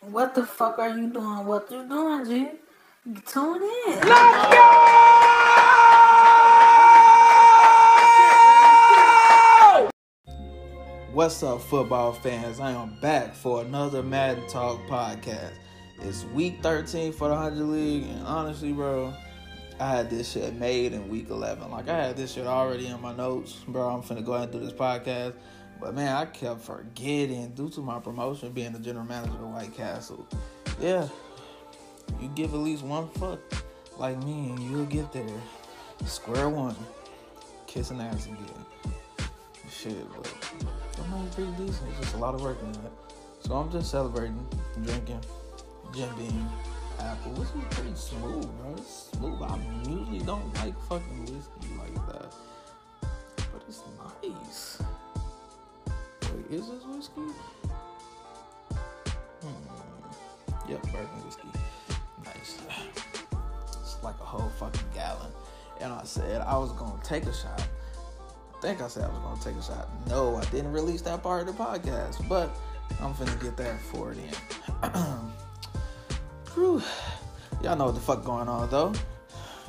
What 0.00 0.34
the 0.36 0.46
fuck 0.46 0.78
are 0.78 0.96
you 0.96 1.12
doing? 1.12 1.44
What 1.44 1.68
you 1.72 1.86
doing, 1.88 2.24
G? 2.24 2.48
Tune 3.26 3.62
in. 3.62 4.00
Let's 4.06 4.52
go! 9.74 9.90
What's 11.12 11.42
up, 11.42 11.60
football 11.62 12.12
fans? 12.12 12.60
I 12.60 12.70
am 12.70 13.00
back 13.00 13.34
for 13.34 13.62
another 13.62 14.04
Madden 14.04 14.48
Talk 14.48 14.78
podcast. 14.86 15.54
It's 16.00 16.24
week 16.26 16.62
13 16.62 17.12
for 17.12 17.26
the 17.26 17.34
100 17.34 17.64
League, 17.64 18.04
and 18.04 18.24
honestly, 18.24 18.72
bro, 18.72 19.12
I 19.80 19.90
had 19.90 20.10
this 20.10 20.30
shit 20.30 20.54
made 20.54 20.92
in 20.92 21.08
week 21.08 21.28
11. 21.28 21.72
Like, 21.72 21.88
I 21.88 21.96
had 22.06 22.16
this 22.16 22.34
shit 22.34 22.46
already 22.46 22.86
in 22.86 23.00
my 23.00 23.16
notes, 23.16 23.64
bro. 23.66 23.88
I'm 23.88 24.02
finna 24.02 24.24
go 24.24 24.34
ahead 24.34 24.50
and 24.50 24.60
do 24.60 24.64
this 24.64 24.72
podcast. 24.72 25.34
But 25.80 25.94
man, 25.94 26.14
I 26.14 26.26
kept 26.26 26.60
forgetting 26.62 27.52
due 27.54 27.68
to 27.70 27.80
my 27.80 28.00
promotion 28.00 28.52
being 28.52 28.72
the 28.72 28.78
general 28.78 29.04
manager 29.04 29.34
of 29.34 29.52
White 29.52 29.74
Castle. 29.74 30.26
Yeah, 30.80 31.08
you 32.20 32.28
give 32.34 32.52
at 32.52 32.60
least 32.60 32.82
one 32.82 33.08
fuck 33.10 33.38
like 33.96 34.22
me, 34.24 34.50
and 34.50 34.60
you'll 34.60 34.86
get 34.86 35.12
there. 35.12 35.40
Square 36.04 36.50
one. 36.50 36.76
Kissing 37.66 38.00
ass 38.00 38.26
again. 38.26 38.38
Shit, 39.70 40.10
but 40.16 40.34
I'm 40.98 41.10
not 41.10 41.30
pretty 41.32 41.50
decent. 41.52 41.88
It's 41.90 42.00
just 42.00 42.14
a 42.14 42.18
lot 42.18 42.34
of 42.34 42.42
work 42.42 42.58
in 42.62 42.72
that. 42.72 42.92
So 43.40 43.54
I'm 43.54 43.70
just 43.70 43.90
celebrating, 43.90 44.46
drinking, 44.82 45.20
Jim 45.94 46.08
Beam, 46.16 46.48
apple, 47.00 47.32
which 47.32 47.48
is 47.48 47.76
pretty 47.76 47.94
smooth, 47.94 48.48
bro. 48.58 48.74
It's 48.76 49.10
smooth. 49.12 49.42
I 49.42 49.58
usually 49.88 50.18
don't 50.20 50.52
like 50.56 50.74
fucking 50.88 51.20
whiskey 51.20 51.74
like 51.78 51.94
that. 52.08 52.34
But 53.00 53.62
it's 53.68 53.82
nice. 54.22 54.67
Is 56.50 56.66
this 56.66 56.82
whiskey? 56.84 57.20
Hmm. 59.42 60.70
Yep, 60.70 60.82
bourbon 60.84 61.24
whiskey. 61.26 61.48
Nice. 62.24 62.58
It's 63.80 64.02
like 64.02 64.14
a 64.18 64.24
whole 64.24 64.48
fucking 64.58 64.88
gallon. 64.94 65.30
And 65.80 65.92
I 65.92 66.04
said 66.04 66.40
I 66.40 66.56
was 66.56 66.72
gonna 66.72 66.98
take 67.04 67.24
a 67.24 67.34
shot. 67.34 67.62
I 68.56 68.60
think 68.62 68.80
I 68.80 68.88
said 68.88 69.04
I 69.04 69.08
was 69.08 69.18
gonna 69.18 69.42
take 69.42 69.56
a 69.56 69.62
shot. 69.62 69.88
No, 70.08 70.36
I 70.36 70.44
didn't 70.46 70.72
release 70.72 71.02
that 71.02 71.22
part 71.22 71.46
of 71.46 71.54
the 71.54 71.62
podcast, 71.62 72.26
but 72.30 72.50
I'm 73.00 73.12
finna 73.12 73.38
get 73.42 73.58
that 73.58 73.78
for 73.80 74.12
it 74.12 74.18
in. 74.18 74.30
Y'all 77.62 77.76
know 77.76 77.86
what 77.86 77.94
the 77.94 78.00
fuck 78.00 78.24
going 78.24 78.48
on 78.48 78.70
though. 78.70 78.94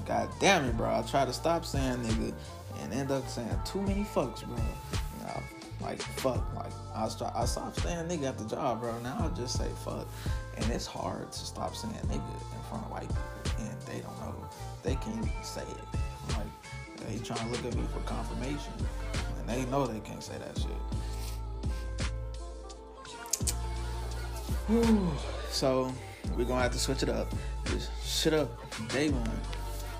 God 0.06 0.30
damn 0.40 0.64
it, 0.64 0.78
bro. 0.78 0.90
I 0.90 1.02
try 1.02 1.26
to 1.26 1.34
stop 1.34 1.66
saying 1.66 1.98
nigga 1.98 2.34
and 2.82 2.94
end 2.94 3.12
up 3.12 3.28
saying 3.28 3.50
too 3.66 3.82
many 3.82 4.06
fucks, 4.06 4.46
bro. 4.46 4.56
You 4.56 5.26
know, 5.26 5.44
like 5.82 6.02
fuck. 6.02 6.44
Like 6.56 6.72
I 6.96 7.10
try- 7.18 7.32
I 7.36 7.46
saying 7.46 8.08
nigga 8.08 8.30
at 8.30 8.38
the 8.38 8.46
job, 8.46 8.82
bro. 8.82 8.98
Now 9.00 9.32
I 9.32 9.38
just 9.38 9.58
say 9.58 9.70
fuck. 9.86 10.08
And 10.58 10.72
it's 10.72 10.86
hard 10.86 11.32
to 11.32 11.40
stop 11.40 11.76
saying 11.76 11.94
nigga 11.94 12.14
in 12.14 12.64
front 12.70 12.86
of 12.86 12.92
white 12.92 13.08
people. 13.08 13.66
And 13.66 13.82
they 13.84 14.00
don't 14.00 14.18
know. 14.20 14.36
They 14.84 14.96
can't 14.96 15.18
even 15.18 15.44
say 15.44 15.62
it. 15.62 16.36
Like 16.38 17.08
they 17.08 17.18
trying 17.24 17.40
to 17.40 17.52
look 17.52 17.66
at 17.66 17.76
me 17.76 17.84
for 17.94 18.00
confirmation. 18.02 18.74
And 19.40 19.48
they 19.50 19.66
know 19.72 19.88
they 19.88 20.00
can't 20.02 20.24
say 20.24 20.38
that 20.38 20.58
shit. 20.58 20.70
Whew. 24.68 25.12
So 25.52 25.92
we're 26.38 26.46
gonna 26.46 26.62
have 26.62 26.72
to 26.74 26.78
switch 26.80 27.02
it 27.02 27.10
up. 27.10 27.34
Just 27.66 27.90
shut 28.06 28.34
up. 28.34 28.50
Day 28.90 29.10
one. 29.10 29.32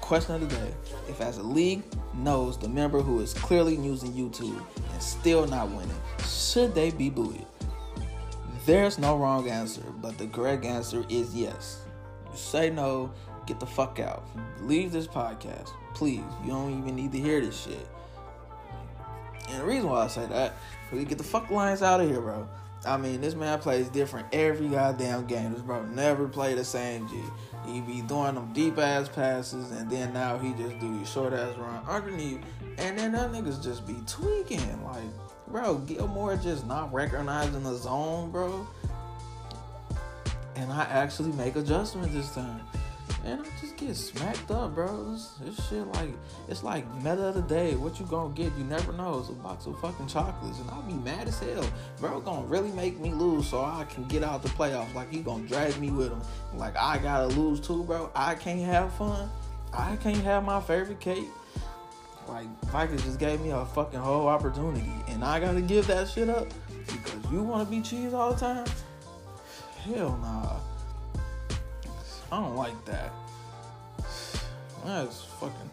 Question 0.10 0.34
of 0.34 0.42
the 0.42 0.56
day. 0.56 0.74
If 1.08 1.22
as 1.22 1.38
a 1.38 1.44
league 1.44 1.84
knows 2.16 2.58
the 2.58 2.68
member 2.68 3.00
who 3.00 3.20
is 3.20 3.32
clearly 3.36 3.76
using 3.76 4.12
YouTube 4.12 4.60
and 4.92 5.04
still 5.04 5.46
not 5.46 5.70
winning, 5.70 5.94
should 6.28 6.74
they 6.74 6.90
be 6.90 7.12
booted? 7.12 7.46
There's 8.66 8.98
no 8.98 9.16
wrong 9.16 9.48
answer, 9.48 9.84
but 10.02 10.18
the 10.18 10.26
correct 10.26 10.66
answer 10.66 11.06
is 11.10 11.36
yes. 11.36 11.84
You 12.32 12.36
say 12.36 12.72
no, 12.72 13.12
get 13.46 13.60
the 13.60 13.68
fuck 13.68 14.00
out. 14.00 14.24
Leave 14.62 14.92
this 14.92 15.06
podcast. 15.06 15.70
Please. 15.94 16.24
You 16.44 16.50
don't 16.50 16.80
even 16.80 16.96
need 16.96 17.12
to 17.12 17.20
hear 17.20 17.40
this 17.40 17.66
shit. 17.66 17.88
And 19.50 19.62
the 19.62 19.66
reason 19.66 19.92
why 19.92 20.06
I 20.06 20.08
say 20.08 20.26
that, 20.26 20.56
we 20.92 21.06
get 21.06 21.20
the 21.20 21.24
fuck 21.24 21.52
lines 21.52 21.84
out 21.84 22.02
of 22.02 22.10
here, 22.10 22.20
bro. 22.20 22.50
I 22.86 22.98
mean, 22.98 23.22
this 23.22 23.36
man 23.36 23.60
plays 23.60 23.90
different 23.90 24.28
every 24.32 24.70
goddamn 24.70 25.26
game. 25.28 25.54
This 25.54 25.62
bro 25.62 25.86
never 25.86 26.28
play 26.28 26.54
the 26.54 26.64
same 26.64 27.08
G. 27.10 27.22
He 27.66 27.82
be 27.82 28.02
doing 28.02 28.36
them 28.36 28.52
deep 28.54 28.78
ass 28.78 29.10
passes, 29.10 29.72
and 29.72 29.90
then 29.90 30.14
now 30.14 30.38
he 30.38 30.54
just 30.54 30.80
do 30.80 30.98
these 30.98 31.10
short 31.10 31.34
ass 31.34 31.56
run 31.58 31.84
underneath, 31.88 32.42
and 32.78 32.98
then 32.98 33.12
that 33.12 33.32
niggas 33.32 33.62
just 33.62 33.86
be 33.86 33.98
tweaking. 34.08 34.84
Like, 34.86 35.04
bro, 35.48 35.80
Gilmore 35.80 36.38
just 36.38 36.66
not 36.68 36.94
recognizing 36.94 37.64
the 37.64 37.76
zone, 37.76 38.32
bro. 38.32 38.66
And 40.56 40.72
I 40.72 40.84
actually 40.84 41.32
make 41.34 41.56
adjustments 41.58 42.14
this 42.14 42.34
time. 42.34 42.62
And 43.26 43.42
I 43.42 43.44
just 43.60 43.76
get 43.76 43.96
smacked 43.96 44.50
up, 44.50 44.74
bro. 44.74 45.12
This, 45.12 45.34
this 45.42 45.70
shit 45.70 45.86
like 45.88 46.10
it's 46.48 46.64
like 46.64 46.88
meta 46.96 47.28
of 47.28 47.36
the 47.36 47.42
day. 47.42 47.76
What 47.76 48.00
you 48.00 48.06
gonna 48.06 48.34
get? 48.34 48.56
You 48.58 48.64
never 48.64 48.94
know. 48.94 49.20
It's 49.20 49.30
a 49.30 49.34
box 49.34 49.66
of 49.66 49.80
fucking 49.80 50.08
chocolates, 50.08 50.60
and 50.60 50.70
I'll 50.70 50.82
be 50.84 50.94
mad 50.94 51.28
as 51.28 51.40
hell. 51.40 51.66
Bro, 52.00 52.22
gonna 52.22 52.48
really 52.48 52.72
make 52.72 53.00
me 53.00 53.12
lose 53.12 53.48
so 53.48 53.62
I 53.62 53.86
can 53.90 54.06
get 54.06 54.24
out 54.24 54.42
the 54.42 54.50
playoffs. 54.50 54.94
Like 54.94 55.12
he 55.12 55.20
gonna 55.20 55.48
drag 55.48 55.78
me 55.80 55.92
with 55.92 56.12
him. 56.12 56.22
Like 56.56 56.78
I 56.78 56.98
gotta 56.98 57.28
lose 57.28 57.60
too, 57.60 57.84
bro. 57.84 58.10
I 58.16 58.36
can't 58.36 58.62
have 58.62 58.94
fun. 58.94 59.30
I 59.74 59.98
can't 59.98 60.18
have 60.18 60.44
my 60.44 60.62
favorite 60.62 61.00
cake. 61.02 61.28
Like 62.28 62.48
Vikings 62.66 63.04
just 63.04 63.20
gave 63.20 63.42
me 63.42 63.50
a 63.50 63.66
fucking 63.66 64.00
whole 64.00 64.28
opportunity, 64.28 64.94
and 65.10 65.26
I 65.26 65.40
gotta 65.40 65.62
give 65.62 65.88
that 65.88 66.08
shit 66.08 66.30
up 66.30 66.48
because 66.86 67.32
you 67.32 67.44
wanna 67.44 67.66
be 67.66 67.82
cheese 67.82 68.14
all 68.14 68.34
the 68.34 68.40
time. 68.40 68.66
Hell 69.84 70.18
nah. 70.22 70.69
I 72.32 72.40
don't 72.40 72.56
like 72.56 72.86
that. 72.86 73.12
That's 74.86 75.24
fucking 75.40 75.72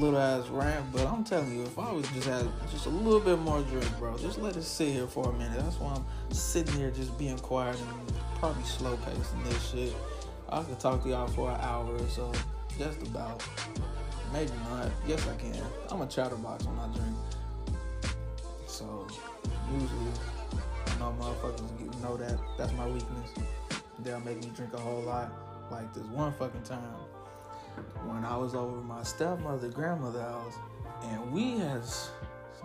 little 0.00 0.18
ass 0.18 0.48
rant, 0.48 0.92
but 0.92 1.06
I'm 1.06 1.24
telling 1.24 1.54
you, 1.54 1.62
if 1.62 1.78
I 1.78 1.92
was 1.92 2.08
just 2.08 2.26
had 2.26 2.46
just 2.70 2.86
a 2.86 2.90
little 2.90 3.20
bit 3.20 3.38
more 3.38 3.62
drink, 3.62 3.90
bro, 3.98 4.16
just 4.18 4.38
let 4.38 4.56
it 4.56 4.62
sit 4.62 4.88
here 4.88 5.06
for 5.06 5.30
a 5.30 5.32
minute. 5.32 5.58
That's 5.58 5.78
why 5.78 5.94
I'm 5.94 6.04
sitting 6.34 6.74
here 6.74 6.90
just 6.90 7.16
being 7.18 7.38
quiet 7.38 7.78
and 7.78 8.12
probably 8.36 8.62
slow 8.64 8.96
pacing 8.98 9.44
this 9.44 9.70
shit. 9.70 9.94
I 10.48 10.62
could 10.62 10.80
talk 10.80 11.02
to 11.02 11.08
y'all 11.08 11.28
for 11.28 11.50
an 11.50 11.60
hour 11.60 11.94
or 11.94 12.08
so, 12.08 12.32
just 12.78 13.02
about. 13.02 13.42
Maybe 14.32 14.52
not. 14.70 14.90
Yes, 15.06 15.26
I 15.26 15.34
can. 15.36 15.62
I'm 15.90 16.02
a 16.02 16.06
chatterbox 16.06 16.64
when 16.64 16.78
I 16.78 16.86
drink. 16.94 17.16
So 18.66 19.06
usually, 19.72 20.12
I 20.86 20.98
know 20.98 21.14
motherfuckers 21.18 22.02
know 22.02 22.16
that 22.18 22.38
that's 22.58 22.72
my 22.72 22.86
weakness. 22.86 23.30
They'll 24.00 24.20
make 24.20 24.42
me 24.42 24.50
drink 24.54 24.74
a 24.74 24.78
whole 24.78 25.02
lot. 25.02 25.32
Like 25.70 25.92
this 25.92 26.04
one 26.04 26.32
fucking 26.32 26.62
time 26.62 26.80
when 28.06 28.24
I 28.24 28.36
was 28.36 28.54
over 28.54 28.80
my 28.80 29.02
stepmother, 29.02 29.68
grandmother 29.68 30.20
house, 30.20 30.54
and 31.04 31.32
we 31.32 31.58
has 31.58 32.10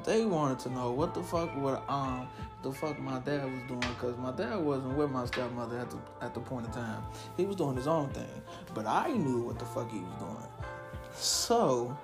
they 0.05 0.25
wanted 0.25 0.59
to 0.59 0.69
know 0.69 0.91
what 0.91 1.13
the 1.13 1.21
fuck 1.23 1.55
what 1.55 1.87
um 1.89 2.27
the 2.63 2.71
fuck 2.71 2.99
my 2.99 3.19
dad 3.19 3.43
was 3.43 3.61
doing 3.67 3.79
because 3.79 4.17
my 4.17 4.31
dad 4.31 4.55
wasn't 4.57 4.95
with 4.97 5.11
my 5.11 5.25
stepmother 5.25 5.77
at 5.79 5.89
the 5.91 5.97
at 6.21 6.33
the 6.33 6.39
point 6.39 6.65
of 6.65 6.73
time. 6.73 7.03
He 7.37 7.45
was 7.45 7.55
doing 7.55 7.75
his 7.75 7.87
own 7.87 8.09
thing, 8.09 8.41
but 8.73 8.85
I 8.85 9.09
knew 9.11 9.41
what 9.41 9.59
the 9.59 9.65
fuck 9.65 9.91
he 9.91 9.99
was 9.99 10.15
doing. 10.19 10.47
So 11.15 11.97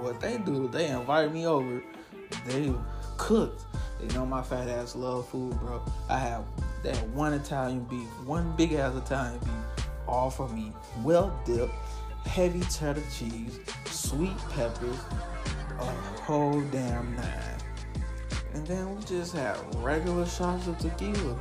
what 0.00 0.20
they 0.20 0.38
do, 0.38 0.68
they 0.68 0.88
invite 0.88 1.32
me 1.32 1.46
over. 1.46 1.82
They 2.46 2.72
cooked. 3.16 3.64
They 4.00 4.12
know 4.14 4.26
my 4.26 4.42
fat 4.42 4.68
ass 4.68 4.96
love 4.96 5.28
food, 5.28 5.58
bro. 5.60 5.82
I 6.08 6.18
have 6.18 6.44
that 6.82 6.96
one 7.08 7.34
Italian 7.34 7.84
beef, 7.84 8.08
one 8.24 8.54
big 8.56 8.72
ass 8.72 8.94
Italian 8.96 9.38
beef, 9.38 9.81
for 10.30 10.48
me, 10.48 10.72
well 11.02 11.34
dipped, 11.46 11.72
heavy 12.26 12.60
cheddar 12.70 13.02
cheese, 13.16 13.58
sweet 13.86 14.36
peppers, 14.50 14.98
a 15.78 15.84
whole 15.84 16.60
damn 16.70 17.16
nine. 17.16 17.58
And 18.54 18.66
then 18.66 18.94
we 18.94 19.02
just 19.04 19.34
had 19.34 19.56
regular 19.76 20.26
shots 20.26 20.66
of 20.66 20.78
tequila. 20.78 21.36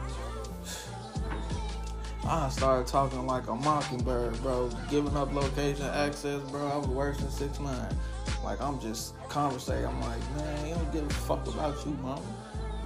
I 2.26 2.50
started 2.50 2.88
talking 2.88 3.26
like 3.28 3.48
a 3.48 3.56
mockingbird, 3.56 4.42
bro. 4.42 4.70
Giving 4.90 5.18
up 5.18 5.34
location 5.34 5.86
access, 5.86 6.42
bro. 6.50 6.68
I 6.68 6.78
was 6.78 6.88
worse 6.88 7.18
than 7.18 7.30
six 7.30 7.60
nine. 7.60 7.94
Like 8.44 8.62
I'm 8.62 8.80
just 8.80 9.16
conversating. 9.28 9.88
I'm 9.88 10.00
like, 10.02 10.36
man, 10.38 10.68
you 10.68 10.76
don't 10.76 10.94
give 10.94 11.06
a 11.06 11.14
fuck 11.14 11.46
about 11.48 11.86
you, 11.86 11.92
mama. 12.02 12.22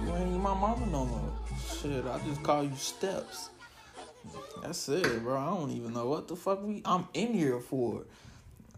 You 0.02 0.14
ain't 0.16 0.30
my 0.32 0.54
mama 0.54 0.86
no 0.86 1.04
more. 1.04 1.32
Shit, 1.80 2.04
I 2.06 2.18
just 2.26 2.42
call 2.42 2.64
you 2.64 2.74
steps. 2.76 3.50
That's 4.62 4.88
it, 4.88 5.22
bro. 5.22 5.36
I 5.36 5.46
don't 5.46 5.70
even 5.70 5.92
know 5.92 6.08
what 6.08 6.28
the 6.28 6.36
fuck 6.36 6.62
we 6.62 6.82
I'm 6.84 7.06
in 7.14 7.34
here 7.34 7.60
for. 7.60 8.04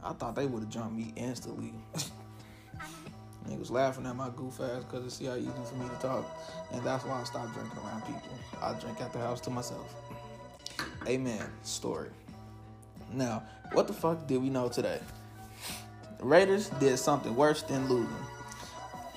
I 0.03 0.13
thought 0.13 0.37
they 0.37 0.47
would 0.47 0.63
have 0.63 0.71
jumped 0.71 0.95
me 0.95 1.13
instantly. 1.17 1.73
Niggas 3.49 3.71
laughing 3.71 4.07
at 4.07 4.15
my 4.15 4.29
goof 4.37 4.61
ass 4.61 4.85
because 4.85 5.03
they 5.05 5.09
see 5.09 5.25
how 5.25 5.37
easy 5.37 5.51
for 5.65 5.77
me 5.77 5.89
to 5.89 6.03
talk. 6.03 6.25
And 6.73 6.85
that's 6.85 7.05
why 7.05 7.21
I 7.21 7.25
stopped 7.25 7.55
drinking 7.55 7.79
around 7.79 8.03
people. 8.03 8.39
I 8.61 8.75
drink 8.75 9.01
at 9.01 9.13
the 9.13 9.19
house 9.19 9.41
to 9.43 9.51
myself. 9.51 9.95
Amen. 11.07 11.45
Story. 11.63 12.11
Now, 13.13 13.43
what 13.73 13.87
the 13.87 13.95
fuck 13.95 14.27
did 14.27 14.43
we 14.43 14.51
know 14.51 14.69
today? 14.69 15.01
The 16.19 16.25
Raiders 16.25 16.69
did 16.81 16.99
something 16.99 17.35
worse 17.35 17.63
than 17.63 17.89
losing. 17.89 18.15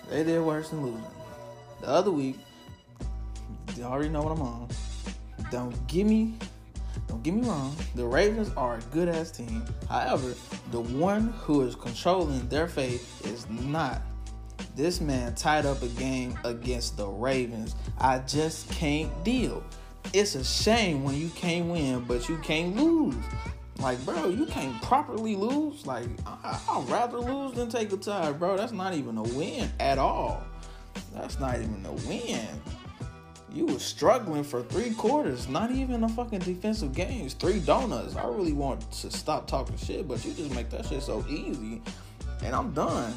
They 0.10 0.24
did 0.24 0.42
worse 0.42 0.70
than 0.70 0.84
losing. 0.84 1.04
The 1.82 1.88
other 1.88 2.12
week, 2.12 2.38
you 3.76 3.84
already 3.84 4.10
know 4.10 4.22
what 4.22 4.32
I'm 4.32 4.42
on. 4.42 4.70
Don't 5.52 5.88
give 5.88 6.08
me 6.08 6.34
Don't 7.08 7.22
get 7.24 7.34
me 7.34 7.48
wrong, 7.48 7.76
the 7.96 8.06
Ravens 8.06 8.52
are 8.56 8.78
a 8.78 8.82
good 8.92 9.10
ass 9.10 9.32
team. 9.32 9.64
However, 9.90 10.34
the 10.72 10.82
one 10.82 11.28
who 11.42 11.62
is 11.62 11.76
controlling 11.76 12.48
their 12.48 12.68
fate 12.68 13.02
is 13.26 13.50
not. 13.50 14.02
This 14.76 15.02
man 15.02 15.36
tied 15.36 15.66
up 15.66 15.82
a 15.82 15.88
game 15.90 16.38
against 16.46 16.96
the 16.98 17.08
Ravens. 17.08 17.76
I 17.98 18.20
just 18.20 18.70
can't 18.72 19.12
deal. 19.24 19.62
It's 20.14 20.36
a 20.36 20.44
shame 20.44 21.04
when 21.04 21.16
you 21.16 21.30
can't 21.30 21.68
win, 21.68 22.06
but 22.06 22.30
you 22.30 22.38
can't 22.40 22.76
lose. 22.76 23.16
Like, 23.80 24.04
bro, 24.06 24.30
you 24.30 24.46
can't 24.46 24.80
properly 24.82 25.36
lose. 25.36 25.86
Like, 25.86 26.08
I- 26.26 26.60
I'd 26.70 26.90
rather 26.90 27.20
lose 27.20 27.56
than 27.56 27.70
take 27.70 27.92
a 27.92 27.98
tie, 27.98 28.32
bro. 28.32 28.56
That's 28.56 28.72
not 28.72 28.94
even 28.94 29.18
a 29.18 29.24
win 29.24 29.70
at 29.80 29.98
all. 29.98 30.42
That's 31.14 31.40
not 31.40 31.56
even 31.56 31.86
a 31.86 31.94
win. 32.08 32.48
You 33.54 33.66
were 33.66 33.80
struggling 33.80 34.44
for 34.44 34.64
three 34.64 34.92
quarters, 34.92 35.50
not 35.50 35.72
even 35.72 36.04
a 36.06 36.10
fucking 36.10 36.40
defensive 36.40 36.94
games, 36.94 37.34
three 37.34 37.60
donuts. 37.60 38.16
I 38.16 38.24
really 38.26 38.54
want 38.54 38.90
to 38.92 39.12
stop 39.12 39.46
talking 39.46 39.76
shit, 39.76 40.08
but 40.08 40.24
you 40.24 40.34
just 40.34 40.56
make 40.56 40.70
that 40.70 40.86
shit 40.86 41.04
so 41.04 41.26
easy. 41.28 41.82
And 42.44 42.56
I'm 42.56 42.72
done. 42.72 43.14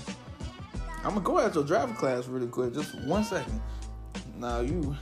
I'm 1.05 1.11
gonna 1.11 1.21
go 1.21 1.39
at 1.39 1.55
your 1.55 1.63
draft 1.63 1.97
class 1.97 2.27
really 2.27 2.49
quick, 2.49 2.75
just 2.75 2.95
one 3.05 3.23
second. 3.23 3.61
Now 4.39 4.61
you 4.61 4.97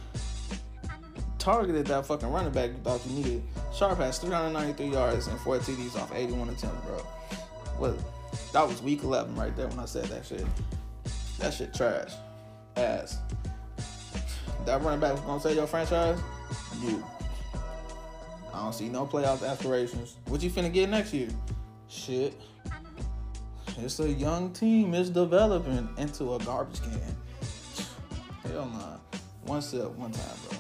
targeted 1.39 1.87
that 1.87 2.07
fucking 2.07 2.31
running 2.31 2.53
back 2.53 2.71
you 2.71 2.77
thought 2.85 3.01
you 3.07 3.23
needed. 3.23 3.43
Sharp 3.75 3.99
has 3.99 4.19
393 4.19 4.93
yards 4.93 5.29
and 5.29 5.39
four 5.41 5.59
TDs 5.59 5.97
off 5.97 6.15
81 6.15 6.51
attempts, 6.51 6.87
bro. 6.87 6.99
What? 7.79 7.99
That 8.53 8.69
was 8.69 8.83
week 8.83 9.03
11 9.03 9.35
right 9.35 9.57
there 9.57 9.69
when 9.69 9.79
I 9.79 9.87
said 9.87 10.05
that 10.05 10.27
shit. 10.27 10.47
That 11.39 11.55
shit 11.55 11.73
trash. 11.73 12.13
Ass. 12.77 13.19
That 14.65 14.83
running 14.83 15.01
back 15.01 15.13
was 15.13 15.21
gonna 15.23 15.41
save 15.41 15.57
your 15.57 15.67
franchise? 15.67 16.19
You. 16.81 17.05
I 18.55 18.63
don't 18.63 18.75
see 18.75 18.89
no 18.89 19.07
playoff 19.07 19.47
aspirations. 19.49 20.17
What 20.27 20.43
you 20.43 20.51
finna 20.51 20.73
get 20.73 20.89
next 20.89 21.13
year? 21.13 21.29
Shit. 21.89 22.41
It's 23.79 23.99
a 24.01 24.09
young 24.09 24.53
team. 24.53 24.95
It's 24.95 25.09
developing 25.09 25.89
into 25.97 26.35
a 26.35 26.39
garbage 26.41 26.81
can. 26.83 27.01
Hell 28.45 28.67
nah. 28.67 28.99
One 29.45 29.63
sip, 29.63 29.91
one 29.93 30.13
time, 30.13 30.25
bro. 30.49 30.59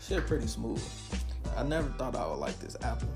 Shit 0.00 0.26
pretty 0.26 0.46
smooth. 0.46 0.82
I 1.56 1.62
never 1.62 1.88
thought 1.90 2.16
I 2.16 2.26
would 2.26 2.38
like 2.38 2.58
this 2.60 2.76
apple. 2.82 3.08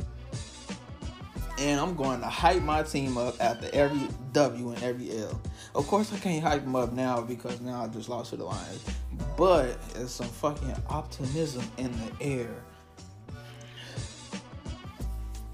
And 1.58 1.81
I'm 1.81 1.94
going 1.94 2.20
to 2.20 2.26
hype 2.26 2.62
my 2.62 2.82
team 2.82 3.17
up 3.17 3.35
after 3.41 3.70
every 3.73 4.08
W 4.32 4.70
and 4.70 4.82
every 4.82 5.17
L. 5.19 5.41
Of 5.74 5.86
course, 5.86 6.12
I 6.12 6.19
can't 6.19 6.42
hype 6.42 6.64
them 6.64 6.76
up 6.76 6.92
now 6.92 7.22
because 7.22 7.60
now 7.60 7.82
I 7.82 7.88
just 7.88 8.08
lost 8.08 8.30
to 8.30 8.36
the 8.36 8.44
Lions. 8.44 8.84
But 9.36 9.80
there's 9.94 10.10
some 10.10 10.26
fucking 10.26 10.74
optimism 10.88 11.64
in 11.78 11.90
the 11.92 12.24
air. 12.24 12.54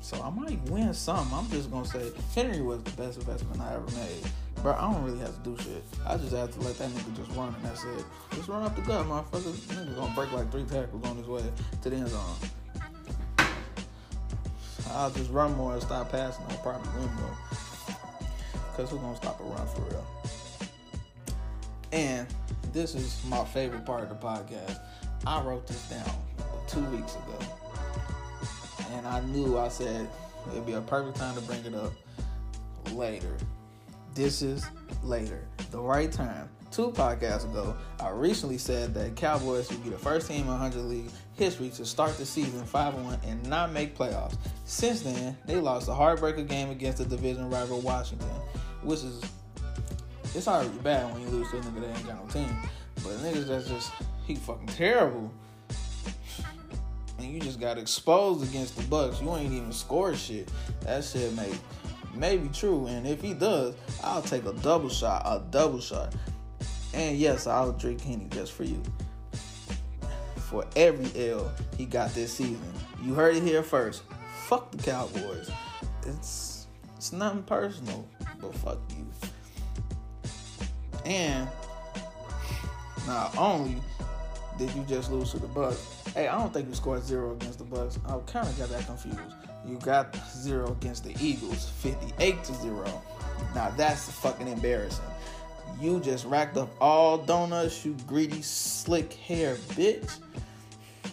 So 0.00 0.20
I 0.22 0.30
might 0.30 0.60
win 0.70 0.92
some. 0.94 1.32
I'm 1.32 1.48
just 1.50 1.70
gonna 1.70 1.86
say 1.86 2.10
Henry 2.34 2.62
was 2.62 2.82
the 2.82 2.90
best 2.92 3.18
investment 3.18 3.60
I 3.60 3.74
ever 3.74 3.86
made. 3.90 4.24
Bro, 4.62 4.72
I 4.72 4.92
don't 4.92 5.04
really 5.04 5.18
have 5.20 5.40
to 5.42 5.50
do 5.50 5.62
shit. 5.62 5.84
I 6.04 6.16
just 6.16 6.34
have 6.34 6.52
to 6.52 6.60
let 6.60 6.78
that 6.78 6.90
nigga 6.90 7.14
just 7.16 7.30
run 7.36 7.54
and 7.54 7.64
that's 7.64 7.84
it. 7.84 8.04
Just 8.34 8.48
run 8.48 8.64
up 8.64 8.74
the 8.74 8.82
gut, 8.82 9.06
motherfucker. 9.06 9.52
Nigga 9.52 9.94
gonna 9.94 10.14
break 10.14 10.32
like 10.32 10.50
three 10.50 10.64
tackles 10.64 11.04
on 11.04 11.16
his 11.16 11.26
way 11.26 11.42
to 11.82 11.90
the 11.90 11.96
end 11.96 12.08
zone. 12.08 12.36
I'll 14.90 15.10
just 15.10 15.30
run 15.30 15.54
more 15.56 15.74
and 15.74 15.82
stop 15.82 16.10
passing. 16.10 16.44
I'll 16.48 16.56
probably 16.58 16.88
win 16.98 17.14
more. 17.14 17.36
Cause 18.78 18.90
who's 18.90 19.00
gonna 19.00 19.16
stop 19.16 19.40
a 19.40 19.42
run 19.42 19.66
for 19.66 19.80
real? 19.90 20.06
And 21.90 22.28
this 22.72 22.94
is 22.94 23.20
my 23.26 23.44
favorite 23.44 23.84
part 23.84 24.04
of 24.04 24.08
the 24.08 24.14
podcast. 24.14 24.78
I 25.26 25.42
wrote 25.42 25.66
this 25.66 25.82
down 25.88 26.08
two 26.68 26.84
weeks 26.96 27.16
ago. 27.16 27.38
And 28.92 29.04
I 29.04 29.18
knew 29.22 29.58
I 29.58 29.66
said 29.66 30.08
it'd 30.52 30.64
be 30.64 30.74
a 30.74 30.80
perfect 30.80 31.16
time 31.16 31.34
to 31.34 31.40
bring 31.40 31.64
it 31.64 31.74
up 31.74 31.92
later. 32.92 33.36
This 34.14 34.42
is 34.42 34.64
later. 35.02 35.44
The 35.72 35.80
right 35.80 36.12
time. 36.12 36.48
Two 36.70 36.92
podcasts 36.92 37.50
ago, 37.50 37.74
I 37.98 38.10
recently 38.10 38.58
said 38.58 38.94
that 38.94 39.16
Cowboys 39.16 39.70
would 39.70 39.82
be 39.82 39.90
the 39.90 39.98
first 39.98 40.28
team 40.28 40.42
in 40.42 40.48
100 40.48 40.82
league 40.82 41.10
history 41.34 41.70
to 41.70 41.84
start 41.84 42.16
the 42.16 42.26
season 42.26 42.60
5-1 42.64 43.18
and 43.26 43.44
not 43.48 43.72
make 43.72 43.98
playoffs. 43.98 44.36
Since 44.66 45.00
then, 45.00 45.36
they 45.46 45.56
lost 45.56 45.88
a 45.88 45.92
heartbreaker 45.92 46.46
game 46.46 46.70
against 46.70 46.98
the 46.98 47.06
division 47.06 47.50
rival 47.50 47.80
Washington, 47.80 48.28
which 48.82 49.00
is 49.00 49.22
it's 50.34 50.46
already 50.46 50.76
bad 50.78 51.12
when 51.12 51.22
you 51.22 51.28
lose 51.28 51.50
to 51.50 51.56
a 51.56 51.60
nigga 51.60 51.80
that 51.80 51.96
ain't 51.96 52.06
got 52.06 52.24
no 52.24 52.30
team. 52.30 52.56
But 52.96 53.12
niggas 53.18 53.46
that's 53.48 53.68
just 53.68 53.92
he 54.26 54.34
fucking 54.34 54.66
terrible. 54.68 55.32
And 57.18 57.32
you 57.32 57.40
just 57.40 57.58
got 57.58 57.78
exposed 57.78 58.48
against 58.48 58.76
the 58.76 58.84
Bucks. 58.84 59.20
You 59.20 59.34
ain't 59.34 59.52
even 59.52 59.72
score 59.72 60.14
shit. 60.14 60.50
That 60.82 61.02
shit 61.04 61.34
may 61.34 61.52
may 62.14 62.36
be 62.36 62.48
true. 62.48 62.86
And 62.86 63.06
if 63.06 63.20
he 63.20 63.34
does, 63.34 63.74
I'll 64.02 64.22
take 64.22 64.44
a 64.44 64.52
double 64.52 64.88
shot. 64.88 65.22
A 65.24 65.42
double 65.50 65.80
shot. 65.80 66.14
And 66.94 67.16
yes, 67.16 67.46
I'll 67.46 67.72
drink 67.72 68.00
Henny 68.00 68.28
just 68.30 68.52
for 68.52 68.64
you. 68.64 68.82
For 70.36 70.64
every 70.76 71.10
L 71.30 71.52
he 71.76 71.84
got 71.84 72.14
this 72.14 72.34
season. 72.34 72.72
You 73.02 73.14
heard 73.14 73.36
it 73.36 73.42
here 73.42 73.62
first. 73.62 74.02
Fuck 74.46 74.70
the 74.70 74.82
Cowboys. 74.82 75.50
It's 76.06 76.66
it's 76.96 77.12
nothing 77.12 77.42
personal, 77.42 78.08
but 78.40 78.54
fuck 78.56 78.78
you. 78.90 79.06
And 81.04 81.48
not 83.06 83.36
only 83.36 83.76
did 84.58 84.70
you 84.74 84.82
just 84.84 85.10
lose 85.10 85.30
to 85.30 85.38
the 85.38 85.46
Bucks, 85.46 86.02
hey, 86.14 86.28
I 86.28 86.36
don't 86.36 86.52
think 86.52 86.68
you 86.68 86.74
scored 86.74 87.04
zero 87.04 87.32
against 87.32 87.58
the 87.58 87.64
Bucks. 87.64 87.98
I 88.06 88.18
kind 88.26 88.46
of 88.46 88.58
got 88.58 88.68
that 88.70 88.86
confused. 88.86 89.18
You 89.66 89.76
got 89.78 90.16
zero 90.36 90.72
against 90.72 91.04
the 91.04 91.14
Eagles, 91.20 91.70
58 91.78 92.44
to 92.44 92.54
zero. 92.54 93.02
Now 93.54 93.70
that's 93.76 94.10
fucking 94.10 94.48
embarrassing. 94.48 95.04
You 95.80 96.00
just 96.00 96.24
racked 96.24 96.56
up 96.56 96.70
all 96.80 97.18
donuts, 97.18 97.84
you 97.84 97.96
greedy, 98.06 98.42
slick 98.42 99.12
hair 99.12 99.56
bitch. 99.56 100.18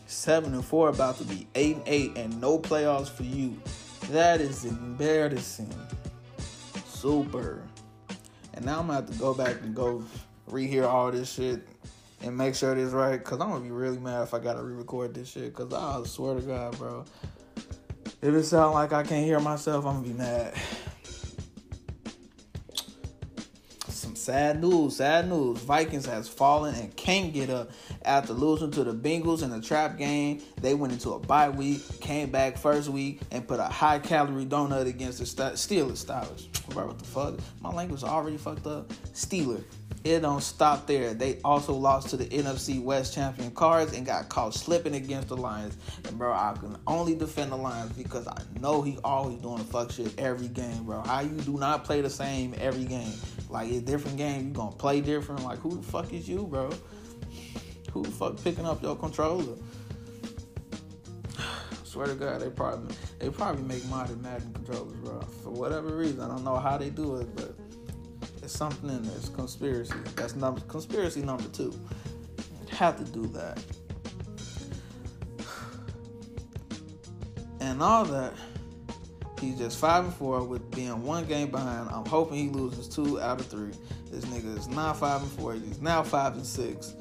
Seven 0.08 0.54
and 0.54 0.66
four, 0.66 0.90
about 0.90 1.18
to 1.18 1.24
be 1.24 1.48
eight 1.56 1.76
and 1.76 1.88
eight, 1.88 2.18
and 2.18 2.40
no 2.40 2.58
playoffs 2.58 3.10
for 3.10 3.24
you. 3.24 3.60
That 4.12 4.42
is 4.42 4.66
embarrassing. 4.66 5.74
Super. 7.06 7.62
And 8.56 8.66
now 8.66 8.80
I'm 8.80 8.88
gonna 8.88 9.02
have 9.02 9.12
to 9.12 9.18
go 9.20 9.36
back 9.36 9.62
and 9.62 9.76
go 9.76 10.04
rehear 10.50 10.88
all 10.88 11.12
this 11.12 11.32
shit 11.32 11.68
and 12.24 12.36
make 12.36 12.56
sure 12.56 12.74
this 12.74 12.94
right. 12.94 13.24
Cause 13.24 13.40
I'm 13.40 13.52
gonna 13.52 13.64
be 13.64 13.70
really 13.70 14.00
mad 14.00 14.24
if 14.24 14.34
I 14.34 14.40
gotta 14.40 14.64
re-record 14.64 15.14
this 15.14 15.30
shit. 15.30 15.54
Cause 15.54 15.72
I 15.72 16.02
swear 16.08 16.34
to 16.34 16.42
God, 16.42 16.76
bro. 16.80 17.06
If 18.24 18.34
it 18.34 18.44
sound 18.46 18.74
like 18.74 18.92
I 18.92 19.04
can't 19.04 19.24
hear 19.24 19.40
myself, 19.40 19.86
I'm 19.86 20.02
gonna 20.02 20.08
be 20.08 20.14
mad. 20.14 20.56
Sad 24.26 24.60
news, 24.60 24.96
sad 24.96 25.30
news. 25.30 25.60
Vikings 25.60 26.08
has 26.08 26.28
fallen 26.28 26.74
and 26.74 26.96
can't 26.96 27.32
get 27.32 27.52
up 27.52 27.70
after 28.04 28.34
losing 28.34 28.72
to 28.72 28.84
the 28.84 28.92
Bengals 28.92 29.44
in 29.44 29.52
the 29.52 29.62
trap 29.62 30.00
game. 30.00 30.42
They 30.60 30.74
went 30.74 30.94
into 30.94 31.12
a 31.12 31.20
bye 31.20 31.50
week, 31.50 31.84
came 32.02 32.32
back 32.32 32.58
first 32.58 32.90
week, 32.90 33.22
and 33.30 33.48
put 33.48 33.60
a 33.60 33.66
high 33.66 34.00
calorie 34.00 34.48
donut 34.48 34.88
against 34.88 35.20
the 35.20 35.28
St- 35.28 35.54
Steelers. 35.54 36.04
Steelers. 36.04 36.48
Bro, 36.74 36.88
what 36.88 36.98
the 36.98 37.06
fuck? 37.06 37.36
My 37.62 37.70
language 37.70 38.04
already 38.04 38.38
fucked 38.38 38.66
up. 38.66 38.90
Steeler. 39.14 39.64
It 40.04 40.20
don't 40.20 40.42
stop 40.42 40.86
there. 40.86 41.16
They 41.16 41.40
also 41.44 41.74
lost 41.74 42.10
to 42.10 42.18
the 42.18 42.26
NFC 42.26 42.82
West 42.82 43.16
champion 43.16 43.50
Cards 43.52 43.94
and 43.94 44.06
got 44.06 44.30
caught 44.30 44.54
slipping 44.54 44.94
against 44.96 45.30
the 45.30 45.38
Lions. 45.38 45.78
And 46.08 46.18
bro, 46.18 46.32
I 46.32 46.56
can 46.60 46.78
only 46.86 47.16
defend 47.16 47.52
the 47.52 47.56
Lions 47.58 47.92
because 47.94 48.28
I 48.28 48.40
know 48.60 48.84
he 48.84 49.00
always 49.04 49.40
doing 49.40 49.58
the 49.58 49.64
fuck 49.64 49.92
shit 49.92 50.18
every 50.20 50.48
game, 50.48 50.84
bro. 50.84 51.02
How 51.02 51.22
you 51.22 51.30
do 51.30 51.58
not 51.58 51.86
play 51.86 52.02
the 52.02 52.10
same 52.10 52.54
every 52.60 52.86
game? 52.86 53.14
Like 53.56 53.72
a 53.72 53.80
different 53.80 54.18
game, 54.18 54.48
you 54.50 54.54
gonna 54.54 54.76
play 54.76 55.00
different. 55.00 55.42
Like 55.46 55.60
who 55.60 55.78
the 55.78 55.82
fuck 55.82 56.12
is 56.12 56.28
you, 56.28 56.46
bro? 56.46 56.70
Who 57.94 58.04
the 58.04 58.12
fuck 58.12 58.44
picking 58.44 58.66
up 58.66 58.84
your 58.84 58.98
controller? 58.98 59.56
Swear 61.86 62.08
to 62.08 62.16
God, 62.16 62.42
they 62.42 62.50
probably 62.50 62.94
they 63.18 63.30
probably 63.30 63.64
make 63.64 63.86
modern 63.86 64.22
Madden 64.22 64.52
controllers, 64.52 64.98
bro. 64.98 65.22
For 65.42 65.52
whatever 65.52 65.96
reason, 65.96 66.20
I 66.20 66.28
don't 66.28 66.44
know 66.44 66.58
how 66.58 66.78
they 66.78 66.90
do 66.90 67.16
it, 67.16 67.34
but 67.34 67.56
it's 68.44 68.52
something 68.52 68.90
in 68.90 69.04
there. 69.04 69.16
It's 69.16 69.30
conspiracy. 69.30 69.96
That's 70.18 70.36
number 70.36 70.60
conspiracy 70.68 71.22
number 71.22 71.48
two. 71.48 71.74
Have 72.72 72.98
to 72.98 73.06
do 73.06 73.26
that. 73.28 73.64
And 77.62 77.82
all 77.82 78.04
that, 78.04 78.34
he's 79.40 79.58
just 79.58 79.78
five 79.78 80.06
and 80.06 80.14
four 80.14 80.44
with 80.44 80.70
being 80.72 81.04
one 81.04 81.26
game 81.26 81.52
behind. 81.52 81.90
I'm 81.90 82.06
hoping 82.06 82.38
he 82.38 82.50
loses 82.50 82.88
two 82.88 83.20
out 83.20 83.40
of 83.40 83.48
three. 83.48 83.72
This 84.12 84.26
nigga 84.26 84.58
is 84.58 84.68
not 84.68 84.98
five 84.98 85.22
and 85.22 85.32
four. 85.32 85.54
He's 85.54 85.82
now 85.82 86.04
five 86.04 86.36
and 86.36 86.46
six. 86.46 86.94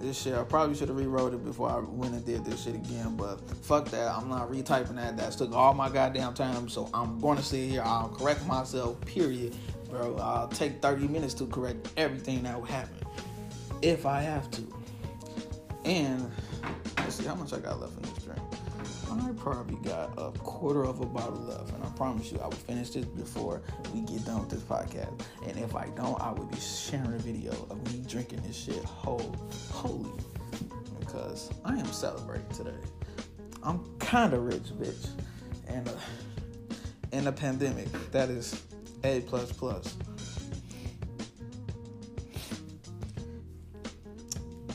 This 0.00 0.20
shit, 0.20 0.34
I 0.34 0.42
probably 0.42 0.74
should 0.74 0.88
have 0.88 0.96
rewrote 0.96 1.34
it 1.34 1.44
before 1.44 1.70
I 1.70 1.78
went 1.78 2.14
and 2.14 2.24
did 2.24 2.44
this 2.44 2.64
shit 2.64 2.74
again. 2.74 3.16
But 3.16 3.40
fuck 3.64 3.88
that. 3.90 4.10
I'm 4.10 4.28
not 4.28 4.50
retyping 4.50 4.96
that. 4.96 5.16
That 5.16 5.32
took 5.32 5.52
all 5.52 5.74
my 5.74 5.88
goddamn 5.88 6.34
time. 6.34 6.68
So 6.68 6.90
I'm 6.92 7.20
going 7.20 7.36
to 7.36 7.42
sit 7.42 7.68
here. 7.70 7.82
I'll 7.84 8.08
correct 8.08 8.46
myself. 8.46 9.00
Period, 9.04 9.54
bro. 9.88 10.16
I'll 10.18 10.48
take 10.48 10.82
30 10.82 11.08
minutes 11.08 11.34
to 11.34 11.46
correct 11.46 11.88
everything 11.96 12.42
that 12.44 12.60
would 12.60 12.70
happen 12.70 12.96
if 13.80 14.06
I 14.06 14.20
have 14.20 14.50
to. 14.52 14.62
And 15.84 16.30
let's 16.98 17.16
see 17.16 17.24
how 17.24 17.34
much 17.34 17.52
I 17.52 17.58
got 17.58 17.80
left 17.80 17.96
in 17.96 18.02
this 18.02 18.24
drink. 18.24 18.40
I 19.10 19.32
probably 19.36 19.76
got 19.88 20.12
a 20.16 20.30
quarter 20.38 20.84
of 20.84 21.00
a 21.00 21.06
bottle 21.06 21.40
left, 21.40 21.70
and 21.72 21.82
I 21.82 21.88
promise 21.90 22.32
you, 22.32 22.38
I 22.38 22.44
will 22.44 22.52
finish 22.52 22.90
this 22.90 23.04
before 23.04 23.62
we 23.92 24.00
get 24.00 24.24
done 24.24 24.40
with 24.40 24.50
this 24.50 24.62
podcast. 24.62 25.22
And 25.46 25.58
if 25.58 25.74
I 25.74 25.88
don't, 25.96 26.20
I 26.20 26.32
will 26.32 26.46
be 26.46 26.58
sharing 26.58 27.14
a 27.14 27.18
video 27.18 27.52
of 27.70 27.92
me 27.92 28.02
drinking 28.08 28.42
this 28.46 28.56
shit 28.56 28.84
whole, 28.84 29.36
holy, 29.70 30.10
because 31.00 31.50
I 31.64 31.78
am 31.78 31.86
celebrating 31.86 32.48
today. 32.48 32.70
I'm 33.62 33.80
kind 33.98 34.32
of 34.32 34.44
rich, 34.44 34.76
bitch, 34.78 35.08
and 35.68 35.88
uh, 35.88 35.92
in 37.12 37.26
a 37.26 37.32
pandemic, 37.32 37.88
that 38.10 38.28
is 38.30 38.62
a 39.04 39.20
plus 39.22 39.52
plus. 39.52 39.96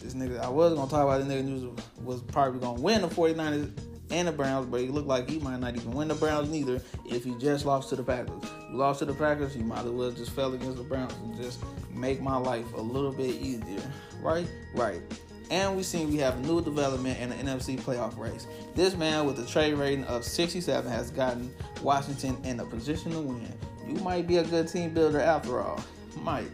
This 0.01 0.13
nigga, 0.13 0.39
I 0.39 0.47
was 0.47 0.73
gonna 0.73 0.89
talk 0.89 1.03
about 1.03 1.25
this 1.25 1.27
nigga 1.27 1.45
news 1.45 1.83
was 2.03 2.21
probably 2.21 2.59
gonna 2.59 2.79
win 2.79 3.01
the 3.01 3.07
49ers 3.07 3.71
and 4.09 4.27
the 4.27 4.31
Browns, 4.31 4.67
but 4.67 4.81
he 4.81 4.87
looked 4.87 5.07
like 5.07 5.29
he 5.29 5.39
might 5.39 5.59
not 5.59 5.75
even 5.75 5.91
win 5.91 6.07
the 6.07 6.15
Browns 6.15 6.49
neither 6.49 6.81
if 7.05 7.23
he 7.23 7.33
just 7.35 7.65
lost 7.65 7.89
to 7.89 7.95
the 7.95 8.03
Packers. 8.03 8.43
You 8.69 8.77
lost 8.77 8.99
to 8.99 9.05
the 9.05 9.13
Packers, 9.13 9.55
you 9.55 9.63
might 9.63 9.85
as 9.85 9.91
well 9.91 10.11
just 10.11 10.31
fell 10.31 10.53
against 10.53 10.77
the 10.77 10.83
Browns 10.83 11.13
and 11.23 11.35
just 11.41 11.59
make 11.91 12.21
my 12.21 12.37
life 12.37 12.71
a 12.73 12.81
little 12.81 13.11
bit 13.11 13.35
easier. 13.35 13.81
Right? 14.21 14.47
Right. 14.73 15.01
And 15.49 15.77
we 15.77 15.83
seen 15.83 16.11
we 16.11 16.17
have 16.17 16.37
a 16.37 16.41
new 16.41 16.61
development 16.61 17.19
in 17.19 17.29
the 17.29 17.35
NFC 17.35 17.79
playoff 17.79 18.17
race. 18.17 18.47
This 18.75 18.95
man 18.95 19.25
with 19.25 19.39
a 19.39 19.45
trade 19.45 19.75
rating 19.75 20.03
of 20.05 20.23
67 20.23 20.91
has 20.91 21.09
gotten 21.11 21.53
Washington 21.81 22.37
in 22.43 22.59
a 22.59 22.65
position 22.65 23.11
to 23.11 23.21
win. 23.21 23.53
You 23.87 23.95
might 23.95 24.27
be 24.27 24.37
a 24.37 24.43
good 24.43 24.67
team 24.67 24.93
builder 24.93 25.21
after 25.21 25.61
all. 25.61 25.79
Might. 26.21 26.49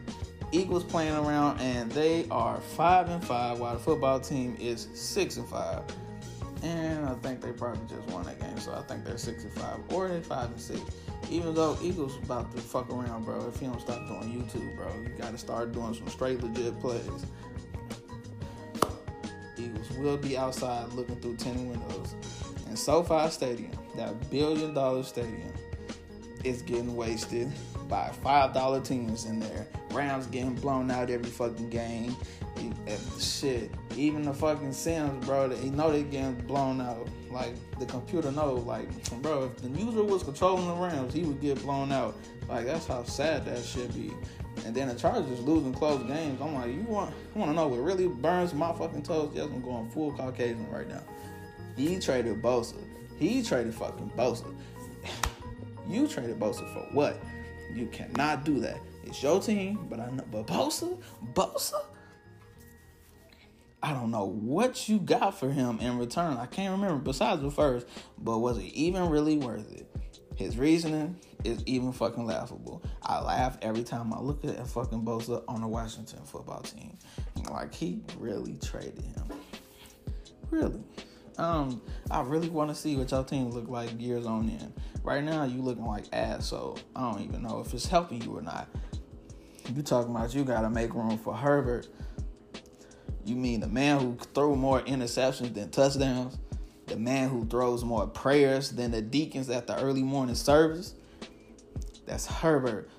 Eagles 0.52 0.84
playing 0.84 1.16
around 1.16 1.60
and 1.60 1.92
they 1.92 2.28
are 2.30 2.60
five 2.76 3.10
and 3.10 3.24
five 3.24 3.60
while 3.60 3.74
the 3.74 3.80
football 3.80 4.20
team 4.20 4.56
is 4.60 4.88
six 4.94 5.38
and 5.38 5.48
five. 5.48 5.82
And 6.64 7.06
I 7.06 7.14
think 7.16 7.42
they 7.42 7.52
probably 7.52 7.86
just 7.94 8.08
won 8.08 8.24
that 8.24 8.40
game, 8.40 8.58
so 8.58 8.74
I 8.74 8.82
think 8.84 9.04
they're 9.04 9.18
65 9.18 9.80
or 9.90 10.08
they 10.08 10.22
five 10.22 10.50
and 10.50 10.60
six. 10.60 10.80
Even 11.30 11.54
though 11.54 11.78
Eagles 11.82 12.18
about 12.24 12.56
to 12.56 12.62
fuck 12.62 12.90
around, 12.90 13.26
bro. 13.26 13.46
If 13.48 13.62
you 13.62 13.68
don't 13.68 13.82
stop 13.82 14.08
doing 14.08 14.32
YouTube, 14.32 14.76
bro, 14.78 14.88
you 15.02 15.10
gotta 15.18 15.38
start 15.38 15.74
doing 15.74 15.94
some 15.94 16.08
straight 16.08 16.42
legit 16.42 16.80
plays. 16.80 17.26
Eagles 19.58 19.92
will 19.98 20.18
be 20.18 20.38
outside 20.38 20.92
looking 20.94 21.18
through 21.18 21.36
10 21.36 21.70
windows. 21.70 22.16
And 22.68 22.80
SoFi 22.80 23.30
Stadium, 23.30 23.72
that 23.98 24.32
billion 24.32 24.74
dollar 24.74 25.04
stadium, 25.04 25.54
is 26.46 26.62
getting 26.62 26.96
wasted 26.96 27.52
by 27.88 28.12
$5 28.24 28.86
teams 28.86 29.26
in 29.26 29.40
there. 29.40 29.68
Rams 29.92 30.26
getting 30.28 30.56
blown 30.56 30.90
out 30.90 31.10
every 31.10 31.30
fucking 31.30 31.70
game. 31.70 32.16
Shit, 33.20 33.72
even 33.96 34.24
the 34.24 34.34
fucking 34.34 34.74
Sims, 34.74 35.26
bro, 35.26 35.48
they 35.48 35.70
know 35.70 35.92
they 35.92 36.04
getting 36.04 36.36
blown 36.36 36.82
out. 36.82 37.08
Like 37.30 37.56
the 37.80 37.86
computer 37.86 38.32
know, 38.32 38.56
like, 38.56 38.88
bro, 39.22 39.46
if 39.46 39.58
the 39.58 39.70
user 39.70 40.04
was 40.04 40.24
controlling 40.24 40.68
the 40.68 40.74
Rams, 40.74 41.14
he 41.14 41.24
would 41.24 41.42
get 41.42 41.62
blown 41.62 41.92
out. 41.92 42.16
Like 42.48 42.66
that's 42.66 42.86
how 42.86 43.04
sad 43.04 43.46
that 43.46 43.64
should 43.64 43.94
be. 43.94 44.14
And 44.66 44.76
then 44.76 44.88
the 44.88 44.96
Chargers 44.96 45.40
losing 45.42 45.74
close 45.74 46.04
games. 46.04 46.40
I'm 46.42 46.54
like, 46.54 46.72
you 46.72 46.82
want 46.82 47.14
you 47.34 47.40
want 47.40 47.52
to 47.52 47.56
know 47.56 47.68
what 47.68 47.80
really 47.80 48.08
burns 48.08 48.54
my 48.54 48.72
fucking 48.74 49.04
toes? 49.04 49.32
Yes, 49.34 49.46
I'm 49.46 49.62
going 49.62 49.90
full 49.90 50.12
Caucasian 50.12 50.70
right 50.70 50.88
now. 50.88 51.02
He 51.76 52.00
traded 52.00 52.42
Bosa. 52.42 52.78
He 53.18 53.42
traded 53.42 53.74
fucking 53.74 54.12
Bosa. 54.16 54.54
You 55.86 56.08
traded 56.08 56.40
Bosa 56.40 56.60
for 56.74 56.96
what? 56.96 57.22
You 57.74 57.88
cannot 57.88 58.46
do 58.46 58.60
that. 58.60 58.78
It's 59.04 59.22
your 59.22 59.42
team, 59.42 59.88
but 59.90 60.00
I 60.00 60.10
know. 60.10 60.24
But 60.32 60.48
Bosa, 60.48 60.98
Bosa. 61.34 61.84
I 63.82 63.92
don't 63.92 64.12
know 64.12 64.26
what 64.26 64.88
you 64.88 65.00
got 65.00 65.38
for 65.38 65.50
him 65.50 65.80
in 65.80 65.98
return. 65.98 66.38
I 66.38 66.46
can't 66.46 66.72
remember 66.72 67.04
besides 67.04 67.42
the 67.42 67.52
first, 67.52 67.86
but 68.18 68.40
was 68.40 68.58
it 68.58 68.66
even 68.74 69.10
really 69.10 69.38
worth 69.38 69.74
it? 69.74 69.86
His 70.36 70.58
reasoning 70.58 71.18
is 71.44 71.62
even 71.66 71.92
fucking 71.92 72.26
laughable. 72.26 72.82
I 73.02 73.22
laugh 73.22 73.58
every 73.62 73.84
time 73.84 74.14
I 74.14 74.20
look 74.20 74.46
at 74.46 74.66
fucking 74.68 75.04
Bosa 75.04 75.44
on 75.48 75.62
the 75.62 75.68
Washington 75.68 76.20
football 76.26 76.62
team. 76.62 76.98
Like 77.52 77.74
he 77.74 78.00
really 78.18 78.58
traded 78.64 79.02
him. 79.02 79.26
Really. 80.50 80.82
Um, 81.38 81.82
I 82.12 82.22
really 82.22 82.50
want 82.50 82.70
to 82.70 82.76
see 82.76 82.96
what 82.96 83.12
your 83.12 83.24
team 83.24 83.50
look 83.50 83.68
like 83.68 83.90
years 84.00 84.26
on 84.26 84.50
end. 84.50 84.74
Right 85.04 85.24
now, 85.24 85.44
you 85.44 85.62
looking 85.62 85.86
like 85.86 86.06
ass, 86.14 86.48
so 86.48 86.76
I 86.96 87.12
don't 87.12 87.22
even 87.22 87.42
know 87.42 87.60
if 87.60 87.74
it's 87.74 87.88
helping 87.88 88.22
you 88.22 88.38
or 88.38 88.42
not. 88.42 88.68
You 89.74 89.82
talking 89.82 90.14
about 90.14 90.34
you 90.36 90.44
gotta 90.44 90.70
make 90.70 90.94
room 90.94 91.18
for 91.18 91.34
Herbert. 91.34 91.88
You 93.26 93.36
mean 93.36 93.62
the 93.62 93.68
man 93.68 94.00
who 94.00 94.18
throw 94.34 94.56
more 94.56 94.82
interceptions 94.82 95.54
than 95.54 95.70
touchdowns? 95.72 96.38
The 96.88 96.98
man 96.98 97.30
who 97.30 97.46
throws 97.46 97.84
more 97.84 98.06
prayers 98.06 98.72
than 98.72 98.92
the 98.92 99.02
deacons 99.02 99.50
at 99.50 99.68
the 99.68 99.82
early 99.82 100.04
morning 100.04 100.36
service? 100.36 100.94
That's 102.06 102.26
Herbert. 102.26 102.90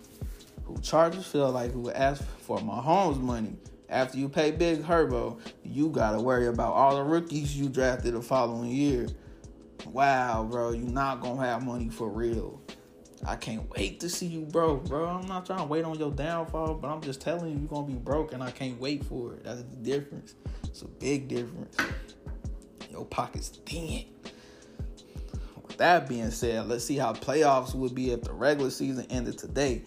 Who 0.64 0.79
charges 0.79 1.26
feel 1.26 1.50
like 1.50 1.73
who 1.73 1.91
asked 1.91 2.25
for 2.41 2.59
Mahomes 2.59 3.21
money 3.21 3.57
after 3.88 4.19
you 4.19 4.29
pay 4.29 4.50
Big 4.50 4.83
Herbo, 4.83 5.38
you 5.62 5.88
gotta 5.88 6.21
worry 6.21 6.47
about 6.47 6.73
all 6.73 6.97
the 6.97 7.03
rookies 7.03 7.57
you 7.57 7.69
drafted 7.69 8.14
the 8.14 8.23
following 8.23 8.71
year. 8.71 9.07
Wow, 9.87 10.47
bro, 10.50 10.73
you 10.73 10.85
not 10.85 11.21
gonna 11.21 11.45
have 11.45 11.64
money 11.64 11.91
for 11.91 12.09
real. 12.09 12.61
I 13.26 13.37
can't 13.37 13.69
wait 13.71 14.00
to 14.00 14.09
see 14.09 14.26
you 14.26 14.43
broke, 14.43 14.85
bro. 14.85 15.07
I'm 15.07 15.26
not 15.26 15.47
trying 15.47 15.61
to 15.61 15.64
wait 15.64 15.85
on 15.85 15.99
your 15.99 16.11
downfall, 16.11 16.75
but 16.75 16.88
I'm 16.88 17.00
just 17.00 17.21
telling 17.21 17.53
you, 17.53 17.59
you're 17.59 17.69
gonna 17.69 17.87
be 17.87 17.95
broke, 17.95 18.33
and 18.33 18.43
I 18.43 18.50
can't 18.50 18.79
wait 18.79 19.05
for 19.05 19.35
it. 19.35 19.45
That's 19.45 19.62
the 19.62 19.76
difference. 19.76 20.35
It's 20.64 20.83
a 20.83 20.88
big 20.88 21.29
difference. 21.29 21.76
Your 22.91 23.05
pocket's 23.05 23.49
thin. 23.49 24.05
With 25.62 25.76
that 25.79 26.09
being 26.09 26.31
said, 26.31 26.69
let's 26.69 26.85
see 26.85 26.97
how 26.97 27.12
playoffs 27.14 27.75
would 27.75 27.95
be 27.95 28.11
if 28.11 28.23
the 28.23 28.33
regular 28.33 28.71
season 28.71 29.07
ended 29.11 29.38
today. 29.38 29.83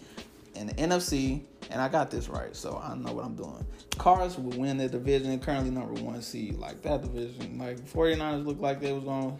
In 0.58 0.66
the 0.66 0.74
NFC, 0.74 1.42
and 1.70 1.80
I 1.80 1.88
got 1.88 2.10
this 2.10 2.28
right, 2.28 2.54
so 2.54 2.82
I 2.82 2.96
know 2.96 3.12
what 3.12 3.24
I'm 3.24 3.36
doing. 3.36 3.64
Cards 3.96 4.36
will 4.36 4.58
win 4.58 4.76
the 4.76 4.88
division, 4.88 5.38
currently 5.38 5.70
number 5.70 6.02
one 6.02 6.20
seed. 6.20 6.56
Like 6.56 6.82
that 6.82 7.02
division, 7.02 7.58
like 7.58 7.78
49ers 7.78 8.44
look 8.44 8.60
like 8.60 8.80
they 8.80 8.92
was 8.92 9.04
gonna 9.04 9.36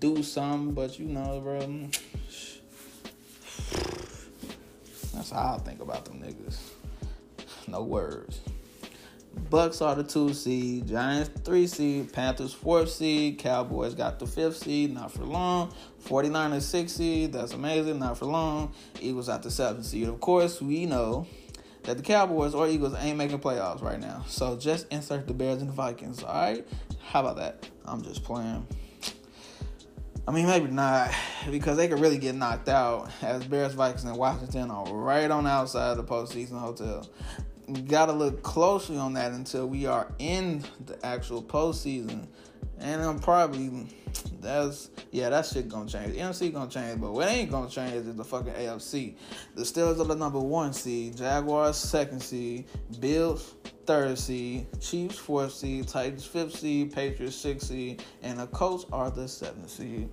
do 0.00 0.22
something, 0.22 0.74
but 0.74 0.98
you 0.98 1.06
know, 1.06 1.40
bro. 1.40 1.60
Mm, 1.60 1.98
that's 5.14 5.30
how 5.30 5.54
I 5.54 5.58
think 5.64 5.80
about 5.80 6.04
them 6.04 6.20
niggas. 6.20 6.58
No 7.66 7.82
words. 7.82 8.40
Bucks 9.50 9.80
are 9.82 9.94
the 9.94 10.02
two 10.02 10.32
seed, 10.34 10.88
Giants 10.88 11.30
three 11.44 11.66
seed, 11.66 12.12
Panthers 12.12 12.52
fourth 12.52 12.90
seed, 12.90 13.38
Cowboys 13.38 13.94
got 13.94 14.18
the 14.18 14.26
fifth 14.26 14.56
seed, 14.56 14.92
not 14.92 15.12
for 15.12 15.24
long. 15.24 15.72
49ers 16.04 16.62
six 16.62 16.92
seed, 16.92 17.32
that's 17.32 17.52
amazing, 17.52 17.98
not 17.98 18.18
for 18.18 18.26
long. 18.26 18.72
Eagles 19.00 19.28
at 19.28 19.42
the 19.42 19.50
seventh 19.50 19.84
seed. 19.84 20.08
Of 20.08 20.20
course, 20.20 20.60
we 20.60 20.86
know 20.86 21.26
that 21.84 21.96
the 21.96 22.02
Cowboys 22.02 22.54
or 22.54 22.66
Eagles 22.66 22.94
ain't 22.98 23.18
making 23.18 23.38
playoffs 23.38 23.82
right 23.82 24.00
now. 24.00 24.24
So 24.26 24.56
just 24.56 24.88
insert 24.90 25.26
the 25.26 25.34
Bears 25.34 25.60
and 25.60 25.68
the 25.68 25.74
Vikings, 25.74 26.22
all 26.22 26.34
right? 26.34 26.66
How 27.04 27.20
about 27.20 27.36
that? 27.36 27.68
I'm 27.84 28.02
just 28.02 28.24
playing. 28.24 28.66
I 30.26 30.32
mean, 30.32 30.46
maybe 30.46 30.70
not, 30.70 31.12
because 31.50 31.76
they 31.76 31.86
could 31.86 32.00
really 32.00 32.16
get 32.16 32.34
knocked 32.34 32.70
out 32.70 33.10
as 33.20 33.44
Bears, 33.44 33.74
Vikings, 33.74 34.04
and 34.04 34.16
Washington 34.16 34.70
are 34.70 34.86
right 34.92 35.30
on 35.30 35.44
the 35.44 35.50
outside 35.50 35.90
of 35.90 35.98
the 35.98 36.04
postseason 36.04 36.58
hotel. 36.58 37.06
Got 37.86 38.06
to 38.06 38.12
look 38.12 38.42
closely 38.42 38.98
on 38.98 39.14
that 39.14 39.32
until 39.32 39.66
we 39.66 39.86
are 39.86 40.12
in 40.18 40.64
the 40.86 41.04
actual 41.04 41.42
postseason. 41.42 42.26
And 42.78 43.02
I'm 43.02 43.18
probably 43.18 43.88
that's 44.40 44.90
yeah, 45.10 45.30
that 45.30 45.46
shit 45.46 45.68
gonna 45.68 45.88
change. 45.88 46.12
The 46.12 46.18
NFC 46.18 46.52
gonna 46.52 46.70
change, 46.70 47.00
but 47.00 47.12
what 47.12 47.28
ain't 47.28 47.50
gonna 47.50 47.70
change 47.70 47.94
is 47.94 48.14
the 48.14 48.24
fucking 48.24 48.52
AFC. 48.52 49.14
The 49.54 49.62
Steelers 49.62 50.00
are 50.00 50.04
the 50.04 50.14
number 50.14 50.38
one 50.38 50.72
seed, 50.72 51.16
Jaguars 51.16 51.76
second 51.76 52.20
seed, 52.20 52.66
Bills 53.00 53.54
third 53.86 54.18
seed, 54.18 54.66
Chiefs 54.80 55.18
fourth 55.18 55.52
seed, 55.52 55.88
Titans 55.88 56.26
fifth 56.26 56.58
seed, 56.58 56.92
Patriots 56.92 57.36
sixth 57.36 57.68
seed, 57.68 58.02
and 58.22 58.38
the 58.38 58.46
Colts 58.48 58.86
are 58.92 59.10
the 59.10 59.26
seventh 59.26 59.70
seed. 59.70 60.08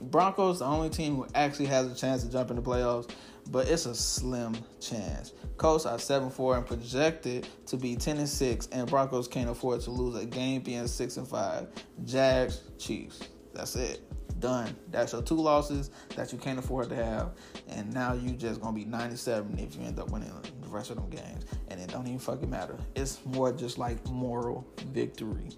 Broncos 0.00 0.58
the 0.58 0.64
only 0.64 0.90
team 0.90 1.16
who 1.16 1.26
actually 1.34 1.66
has 1.66 1.90
a 1.90 1.94
chance 1.94 2.22
to 2.22 2.30
jump 2.30 2.50
in 2.50 2.56
the 2.56 2.62
playoffs, 2.62 3.10
but 3.50 3.68
it's 3.68 3.86
a 3.86 3.94
slim 3.94 4.56
chance. 4.80 5.32
Colts 5.56 5.86
are 5.86 5.98
7 5.98 6.30
4 6.30 6.58
and 6.58 6.66
projected 6.66 7.48
to 7.66 7.76
be 7.76 7.96
10 7.96 8.18
and 8.18 8.28
6, 8.28 8.68
and 8.72 8.88
Broncos 8.88 9.28
can't 9.28 9.48
afford 9.48 9.80
to 9.82 9.90
lose 9.90 10.20
a 10.20 10.26
game 10.26 10.62
being 10.62 10.86
6 10.86 11.16
and 11.16 11.26
5. 11.28 11.68
Jags, 12.04 12.62
Chiefs. 12.78 13.20
That's 13.54 13.74
it. 13.76 14.02
Done. 14.38 14.76
That's 14.90 15.12
your 15.12 15.22
two 15.22 15.36
losses 15.36 15.90
that 16.14 16.30
you 16.30 16.38
can't 16.38 16.58
afford 16.58 16.90
to 16.90 16.94
have. 16.94 17.36
And 17.68 17.92
now 17.94 18.12
you 18.12 18.32
just 18.32 18.60
gonna 18.60 18.76
be 18.76 18.84
97 18.84 19.58
if 19.58 19.76
you 19.76 19.82
end 19.82 19.98
up 19.98 20.10
winning 20.10 20.30
the 20.60 20.68
rest 20.68 20.90
of 20.90 20.96
them 20.96 21.08
games. 21.08 21.46
And 21.68 21.80
it 21.80 21.88
don't 21.88 22.06
even 22.06 22.18
fucking 22.18 22.50
matter. 22.50 22.76
It's 22.94 23.24
more 23.24 23.50
just 23.52 23.78
like 23.78 24.04
moral 24.08 24.66
victory. 24.92 25.48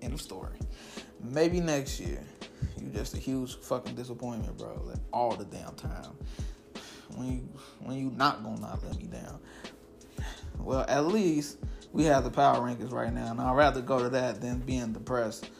End 0.00 0.14
of 0.14 0.20
story. 0.20 0.60
Maybe 1.20 1.58
next 1.58 1.98
year. 1.98 2.22
You 2.80 2.88
just 2.90 3.14
a 3.14 3.18
huge 3.18 3.56
fucking 3.56 3.96
disappointment, 3.96 4.56
bro. 4.58 4.80
Like 4.84 4.98
all 5.12 5.34
the 5.34 5.44
damn 5.44 5.74
time. 5.74 6.16
When 7.16 7.32
you 7.32 7.48
when 7.80 7.98
you 7.98 8.12
not 8.14 8.44
gonna 8.44 8.60
not 8.60 8.84
let 8.84 8.96
me 8.96 9.04
down. 9.04 9.40
Well, 10.58 10.84
at 10.88 11.06
least 11.06 11.58
we 11.92 12.04
have 12.04 12.24
the 12.24 12.30
power 12.30 12.60
rankings 12.60 12.92
right 12.92 13.12
now, 13.12 13.30
and 13.30 13.40
I'd 13.40 13.56
rather 13.56 13.80
go 13.80 14.02
to 14.02 14.08
that 14.10 14.40
than 14.40 14.58
being 14.60 14.92
depressed. 14.92 15.50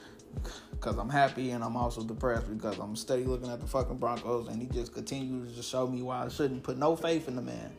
Cause 0.81 0.99
I'm 0.99 1.09
happy 1.09 1.53
and 1.53 1.65
I'm 1.65 1.75
also 1.75 2.05
depressed 2.05 2.53
because 2.55 2.79
I'm 2.79 2.95
steady 2.95 3.25
looking 3.25 3.51
at 3.51 3.61
the 3.61 3.67
fucking 3.67 3.97
Broncos 3.97 4.49
and 4.49 4.61
he 4.61 4.69
just 4.69 4.93
continues 4.93 5.57
to 5.57 5.63
show 5.63 5.87
me 5.87 6.03
why 6.03 6.27
I 6.27 6.29
shouldn't 6.29 6.63
put 6.63 6.77
no 6.77 6.95
faith 6.95 7.29
in 7.29 7.35
the 7.35 7.43
man. 7.43 7.73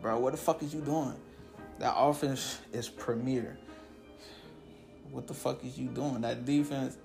Bro, 0.00 0.20
what 0.20 0.32
the 0.32 0.38
fuck 0.38 0.62
is 0.62 0.72
you 0.72 0.80
doing? 0.80 1.14
That 1.78 1.94
offense 1.96 2.58
is 2.72 2.88
premier. 2.88 3.58
What 5.10 5.26
the 5.26 5.34
fuck 5.34 5.62
is 5.64 5.78
you 5.78 5.88
doing? 5.88 6.22
That 6.22 6.46
defense 6.46 6.96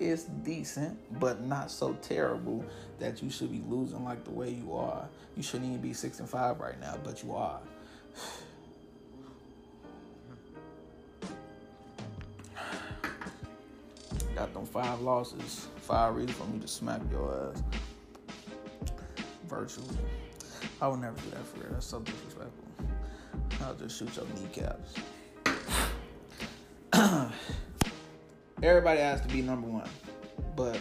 is 0.00 0.24
decent, 0.24 0.98
but 1.20 1.42
not 1.42 1.70
so 1.70 1.92
terrible 2.00 2.64
that 2.98 3.22
you 3.22 3.30
should 3.30 3.52
be 3.52 3.62
losing 3.68 4.02
like 4.04 4.24
the 4.24 4.30
way 4.30 4.50
you 4.50 4.74
are. 4.74 5.06
You 5.36 5.42
shouldn't 5.42 5.68
even 5.68 5.82
be 5.82 5.92
six 5.92 6.18
and 6.20 6.28
five 6.28 6.58
right 6.58 6.80
now, 6.80 6.96
but 7.04 7.22
you 7.22 7.34
are. 7.34 7.60
Got 14.34 14.54
them 14.54 14.64
five 14.66 15.00
losses, 15.00 15.68
five 15.82 16.16
reasons 16.16 16.38
for 16.38 16.46
me 16.46 16.58
to 16.60 16.68
smack 16.68 17.02
your 17.10 17.52
ass. 17.52 17.62
Virtually. 19.46 19.98
I 20.80 20.88
would 20.88 21.00
never 21.00 21.20
do 21.20 21.30
that 21.30 21.46
for 21.46 21.60
real. 21.60 21.72
That's 21.72 21.86
so 21.86 22.00
disrespectful. 22.00 22.64
I'll 23.62 23.74
just 23.74 23.98
shoot 23.98 24.16
your 24.16 24.24
kneecaps. 24.34 24.94
Everybody 28.62 29.00
has 29.00 29.20
to 29.22 29.28
be 29.28 29.42
number 29.42 29.66
one. 29.66 29.88
But 30.56 30.78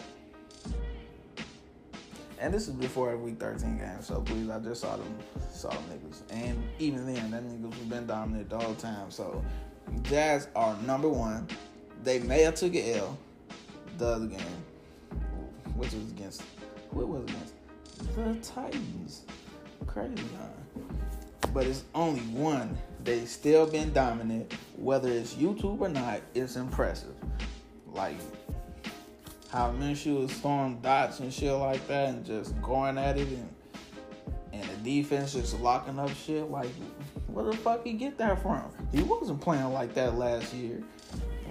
and 2.40 2.54
this 2.54 2.68
is 2.68 2.74
before 2.74 3.16
week 3.18 3.40
13 3.40 3.78
game, 3.78 4.02
so 4.02 4.22
please, 4.22 4.50
I 4.50 4.60
just 4.60 4.82
saw 4.82 4.96
them 4.96 5.18
saw 5.52 5.70
them 5.70 5.84
niggas. 5.92 6.22
And 6.32 6.64
even 6.80 7.06
then, 7.06 7.32
that 7.32 7.44
niggas 7.44 7.74
have 7.74 7.90
been 7.90 8.08
dominant 8.08 8.50
the 8.50 8.58
whole 8.58 8.76
time. 8.76 9.12
So 9.12 9.44
Jags 10.04 10.48
are 10.56 10.78
number 10.86 11.10
one. 11.10 11.48
They 12.04 12.20
may 12.20 12.44
have 12.44 12.56
took 12.56 12.76
an 12.76 12.84
L 12.96 13.18
the 13.98 14.08
other 14.08 14.28
game, 14.28 14.40
which 15.76 15.92
was 15.94 16.10
against 16.12 16.44
who 16.92 17.02
it 17.02 17.08
was 17.08 17.24
against 17.24 17.54
the 18.16 18.36
Titans. 18.42 19.24
Crazy, 19.88 20.16
huh? 20.38 20.82
But 21.54 21.66
it's 21.66 21.84
only 21.96 22.22
one. 22.22 22.78
They 23.04 23.26
still 23.26 23.66
been 23.66 23.92
dominant. 23.92 24.54
Whether 24.78 25.10
it's 25.10 25.34
YouTube 25.34 25.82
or 25.82 25.90
not, 25.90 26.22
it's 26.34 26.56
impressive. 26.56 27.14
Like 28.00 28.16
how 29.52 29.72
Minshew 29.72 30.22
was 30.22 30.32
throwing 30.32 30.80
dots 30.80 31.20
and 31.20 31.34
shit 31.34 31.52
like 31.52 31.86
that 31.90 32.08
and 32.08 32.26
just 32.26 32.60
going 32.62 32.98
at 32.98 33.18
it 33.18 33.28
and 33.28 33.50
and 34.54 34.64
the 34.64 35.02
defense 35.02 35.34
just 35.34 35.60
locking 35.60 36.00
up 36.00 36.10
shit. 36.16 36.50
Like, 36.50 36.70
where 37.28 37.44
the 37.44 37.58
fuck 37.58 37.86
he 37.86 37.92
get 37.92 38.18
that 38.18 38.42
from? 38.42 38.64
He 38.94 39.04
wasn't 39.04 39.42
playing 39.42 39.74
like 39.74 39.94
that 39.96 40.16
last 40.16 40.54
year. 40.54 40.82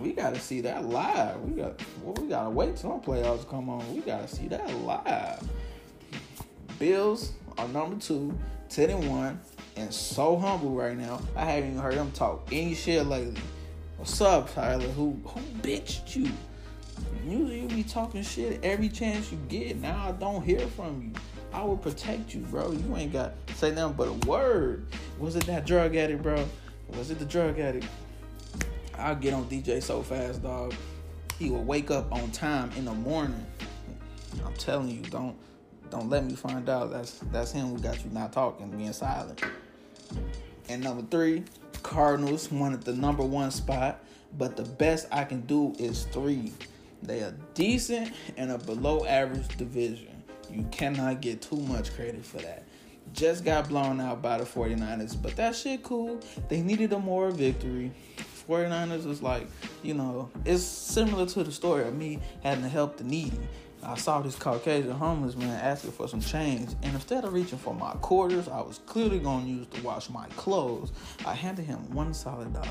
We 0.01 0.15
gotta 0.15 0.41
see 0.41 0.63
that 0.63 0.87
live. 0.87 1.39
We 1.43 1.61
got 1.61 1.83
well, 2.03 2.15
we 2.15 2.31
gotta 2.31 2.49
wait 2.49 2.77
till 2.77 2.99
the 2.99 3.07
playoffs 3.07 3.47
come 3.47 3.69
on. 3.69 3.95
We 3.95 4.01
gotta 4.01 4.27
see 4.27 4.49
that 4.49 4.75
live. 4.77 5.47
Bills 6.79 7.33
are 7.59 7.69
number 7.69 8.01
two, 8.01 8.33
10 8.71 8.89
and 8.89 9.11
1, 9.11 9.41
and 9.77 9.93
so 9.93 10.39
humble 10.39 10.71
right 10.71 10.97
now. 10.97 11.21
I 11.37 11.45
haven't 11.45 11.73
even 11.73 11.83
heard 11.83 11.97
them 11.97 12.11
talk 12.13 12.49
any 12.51 12.75
shit 12.75 13.05
lately. 13.05 13.39
What's 13.99 14.21
up, 14.21 14.55
Tyler? 14.55 14.87
Who 14.91 15.19
who 15.25 15.41
bitched 15.61 16.15
you? 16.15 16.31
Usually 17.27 17.63
you 17.63 17.67
be 17.67 17.83
talking 17.83 18.23
shit 18.23 18.61
every 18.63 18.89
chance 18.89 19.33
you 19.33 19.39
get. 19.49 19.77
Now 19.79 20.11
I 20.11 20.13
don't 20.13 20.45
hear 20.45 20.61
from 20.69 21.03
you. 21.03 21.21
I 21.53 21.65
will 21.65 21.77
protect 21.77 22.33
you, 22.33 22.43
bro. 22.43 22.71
You 22.71 22.97
ain't 22.97 23.13
got 23.13 23.33
say 23.57 23.73
nothing 23.73 23.97
but 23.97 24.07
a 24.07 24.13
word. 24.29 24.87
Was 25.19 25.35
it 25.35 25.47
that 25.47 25.67
drug 25.67 25.97
addict, 25.97 26.23
bro? 26.23 26.47
Was 26.97 27.11
it 27.11 27.19
the 27.19 27.25
drug 27.25 27.59
addict? 27.59 27.89
I'll 28.97 29.17
get 29.17 29.35
on 29.35 29.47
DJ 29.47 29.83
so 29.83 30.05
fast, 30.05 30.45
dog. 30.45 30.75
He 31.37 31.51
will 31.51 31.65
wake 31.65 31.91
up 31.91 32.13
on 32.13 32.31
time 32.31 32.71
in 32.77 32.85
the 32.85 32.95
morning. 32.95 33.45
I'm 34.47 34.55
telling 34.55 34.91
you, 34.91 35.03
don't 35.11 35.37
don't 35.91 36.09
let 36.09 36.25
me 36.25 36.37
find 36.37 36.69
out. 36.69 36.93
That's 36.93 37.19
that's 37.33 37.51
him 37.51 37.67
who 37.71 37.81
got 37.81 38.05
you 38.05 38.13
not 38.13 38.33
talking, 38.33 38.71
being 38.71 38.93
silent. 38.93 39.43
And 40.69 40.85
number 40.85 41.03
three, 41.11 41.43
Cardinals 41.83 42.51
wanted 42.51 42.83
the 42.83 42.93
number 42.93 43.23
one 43.23 43.51
spot, 43.51 44.05
but 44.37 44.57
the 44.57 44.65
best 44.65 45.07
I 45.11 45.25
can 45.25 45.43
do 45.43 45.75
is 45.79 46.05
three. 46.05 46.53
They 47.03 47.21
are 47.21 47.35
decent 47.55 48.13
and 48.37 48.51
a 48.51 48.59
below 48.59 49.05
average 49.07 49.57
division. 49.57 50.23
You 50.51 50.67
cannot 50.71 51.21
get 51.21 51.43
too 51.43 51.57
much 51.57 51.95
credit 51.95 52.25
for 52.25 52.39
that. 52.39 52.65
Just 53.13 53.45
got 53.45 53.69
blown 53.69 54.01
out 54.01 54.21
by 54.21 54.39
the 54.39 54.45
49ers, 54.45 55.21
but 55.21 55.37
that 55.37 55.57
shit 55.57 55.83
cool. 55.83 56.21
They 56.49 56.61
needed 56.61 56.93
a 56.93 56.99
more 56.99 57.31
victory. 57.31 57.93
49ers 58.49 59.07
is 59.07 59.23
like, 59.23 59.47
you 59.83 59.95
know, 59.95 60.31
it's 60.45 60.63
similar 60.63 61.27
to 61.27 61.45
the 61.45 61.53
story 61.53 61.87
of 61.87 61.95
me 61.95 62.19
having 62.43 62.65
to 62.65 62.71
help 62.71 62.97
the 62.97 63.05
needy. 63.05 63.39
I 63.83 63.95
saw 63.97 64.21
this 64.21 64.37
Caucasian 64.37 64.91
homeless 64.91 65.37
man 65.37 65.51
asking 65.51 65.93
for 65.93 66.09
some 66.09 66.21
change, 66.21 66.71
and 66.83 66.95
instead 66.95 67.25
of 67.25 67.33
reaching 67.33 67.59
for 67.59 67.75
my 67.75 67.93
quarters, 68.01 68.49
I 68.49 68.61
was 68.61 68.81
clearly 68.87 69.19
going 69.19 69.45
to 69.45 69.51
use 69.51 69.67
to 69.69 69.83
wash 69.83 70.11
my 70.11 70.27
clothes. 70.37 70.93
I 71.25 71.35
handed 71.35 71.65
him 71.65 71.79
one 71.95 72.13
solid 72.13 72.53
dollar, 72.53 72.69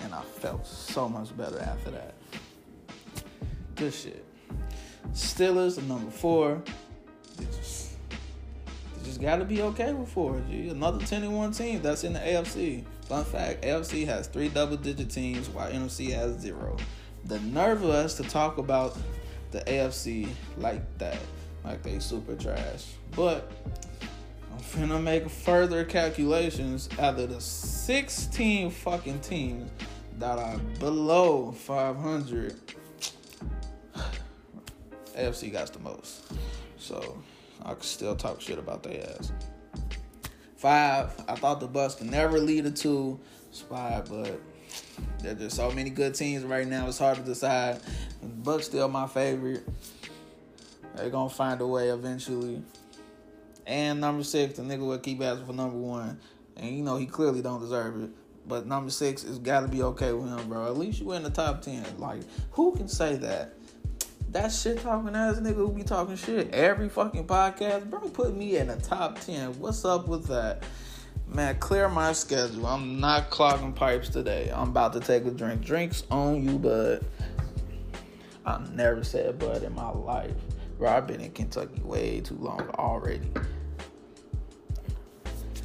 and 0.00 0.12
I 0.12 0.22
felt 0.22 0.66
so 0.66 1.08
much 1.08 1.36
better 1.36 1.60
after 1.60 1.90
that. 1.92 2.14
Good 3.76 3.94
shit. 3.94 4.24
Steelers 5.12 5.80
number 5.86 6.10
four. 6.10 6.60
They 7.36 7.44
just, 7.44 7.92
they 8.10 9.04
just 9.04 9.20
got 9.20 9.36
to 9.36 9.44
be 9.44 9.62
okay 9.62 9.92
with 9.92 10.08
four. 10.08 10.42
G. 10.50 10.68
Another 10.70 11.04
10 11.04 11.22
and 11.22 11.36
1 11.36 11.52
team 11.52 11.82
that's 11.82 12.02
in 12.02 12.14
the 12.14 12.18
AFC. 12.18 12.84
Fun 13.08 13.24
fact 13.24 13.62
AFC 13.62 14.04
has 14.06 14.26
three 14.26 14.48
double 14.48 14.76
digit 14.76 15.10
teams 15.10 15.48
while 15.48 15.70
NFC 15.70 16.12
has 16.12 16.38
zero. 16.40 16.76
The 17.24 17.38
nerve 17.40 17.82
of 17.82 17.90
us 17.90 18.14
to 18.14 18.22
talk 18.24 18.58
about 18.58 18.96
the 19.50 19.60
AFC 19.60 20.28
like 20.58 20.82
that, 20.98 21.18
like 21.64 21.82
they 21.82 21.98
super 21.98 22.34
trash. 22.34 22.86
But 23.14 23.50
I'm 24.52 24.58
finna 24.60 25.02
make 25.02 25.28
further 25.28 25.84
calculations 25.84 26.88
out 26.98 27.18
of 27.18 27.30
the 27.30 27.40
16 27.40 28.70
fucking 28.70 29.20
teams 29.20 29.70
that 30.18 30.38
are 30.38 30.58
below 30.78 31.52
500. 31.52 32.54
AFC 35.16 35.52
got 35.52 35.72
the 35.72 35.78
most. 35.78 36.32
So 36.76 37.18
I 37.64 37.74
can 37.74 37.82
still 37.82 38.16
talk 38.16 38.40
shit 38.40 38.58
about 38.58 38.82
their 38.82 39.10
ass. 39.18 39.32
Five, 40.56 41.12
I 41.28 41.36
thought 41.36 41.60
the 41.60 41.68
Bucks 41.68 41.94
could 41.94 42.10
never 42.10 42.40
lead 42.40 42.66
a 42.66 42.70
two 42.70 43.20
spot, 43.52 44.08
but 44.08 44.40
there's 45.20 45.54
so 45.54 45.70
many 45.70 45.90
good 45.90 46.14
teams 46.14 46.44
right 46.44 46.66
now. 46.66 46.86
It's 46.88 46.98
hard 46.98 47.16
to 47.16 47.22
decide. 47.22 47.80
Bucks 48.22 48.66
still 48.66 48.88
my 48.88 49.06
favorite. 49.06 49.66
They're 50.94 51.10
gonna 51.10 51.30
find 51.30 51.60
a 51.60 51.66
way 51.66 51.90
eventually. 51.90 52.62
And 53.66 54.00
number 54.00 54.24
six, 54.24 54.54
the 54.54 54.62
nigga 54.62 54.86
will 54.86 54.98
keep 54.98 55.20
asking 55.20 55.46
for 55.46 55.52
number 55.52 55.76
one. 55.76 56.18
And 56.56 56.76
you 56.76 56.82
know 56.82 56.96
he 56.96 57.06
clearly 57.06 57.42
don't 57.42 57.60
deserve 57.60 58.02
it. 58.02 58.10
But 58.46 58.66
number 58.66 58.90
six 58.90 59.22
has 59.22 59.38
gotta 59.38 59.68
be 59.68 59.82
okay 59.82 60.12
with 60.12 60.28
him, 60.28 60.48
bro. 60.48 60.66
At 60.66 60.78
least 60.78 61.00
you 61.00 61.12
in 61.12 61.22
the 61.22 61.30
top 61.30 61.62
ten. 61.62 61.84
Like, 61.98 62.20
who 62.52 62.74
can 62.74 62.88
say 62.88 63.16
that? 63.16 63.54
That 64.30 64.52
shit 64.52 64.80
talking 64.80 65.14
ass 65.14 65.36
nigga 65.36 65.54
who 65.54 65.72
be 65.72 65.82
talking 65.82 66.16
shit 66.16 66.52
every 66.52 66.90
fucking 66.90 67.26
podcast, 67.26 67.88
bro, 67.88 68.00
put 68.00 68.36
me 68.36 68.58
in 68.58 68.66
the 68.66 68.76
top 68.76 69.18
10. 69.20 69.58
What's 69.58 69.86
up 69.86 70.06
with 70.06 70.26
that? 70.26 70.62
Man, 71.30 71.58
clear 71.58 71.88
my 71.88 72.12
schedule. 72.12 72.66
I'm 72.66 73.00
not 73.00 73.28
clogging 73.28 73.74
pipes 73.74 74.08
today. 74.08 74.50
I'm 74.54 74.70
about 74.70 74.94
to 74.94 75.00
take 75.00 75.26
a 75.26 75.30
drink. 75.30 75.62
Drinks 75.62 76.04
on 76.10 76.42
you, 76.42 76.58
bud. 76.58 77.04
I 78.46 78.64
never 78.72 79.04
said 79.04 79.38
bud 79.38 79.62
in 79.62 79.74
my 79.74 79.90
life. 79.90 80.32
Bro, 80.78 80.88
I've 80.88 81.06
been 81.06 81.20
in 81.20 81.32
Kentucky 81.32 81.82
way 81.82 82.20
too 82.20 82.36
long 82.36 82.70
already. 82.78 83.30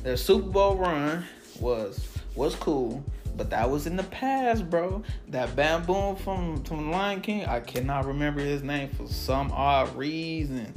Their 0.04 0.18
Super 0.18 0.50
Bowl 0.50 0.76
run 0.76 1.24
was 1.60 2.06
was 2.36 2.56
cool. 2.56 3.04
But 3.36 3.50
that 3.50 3.70
was 3.70 3.88
in 3.88 3.96
the 3.96 4.04
past, 4.04 4.70
bro. 4.70 5.02
That 5.30 5.56
Bam 5.56 5.86
Boom 5.86 6.16
from 6.18 6.62
from 6.66 6.92
Lion 6.92 7.22
King, 7.22 7.46
I 7.46 7.62
cannot 7.62 8.06
remember 8.06 8.42
his 8.42 8.64
name 8.64 8.90
for 8.90 9.08
some 9.08 9.52
odd 9.52 9.96
reason. 9.96 10.74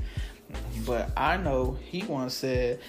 But 0.87 1.11
I 1.17 1.37
know 1.37 1.77
he 1.83 2.05
once 2.05 2.35
said 2.35 2.81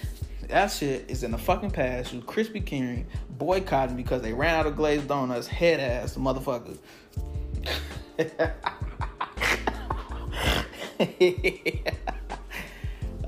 that 0.48 0.68
shit 0.68 1.06
is 1.08 1.22
in 1.22 1.30
the 1.30 1.38
fucking 1.38 1.70
past. 1.70 2.12
You 2.12 2.20
Krispy 2.20 2.64
Kreme 2.64 3.04
boycotting 3.30 3.96
because 3.96 4.22
they 4.22 4.32
ran 4.32 4.54
out 4.54 4.66
of 4.66 4.76
glazed 4.76 5.08
donuts. 5.08 5.46
Head 5.46 5.80
ass 5.80 6.16
motherfucker. 6.16 6.78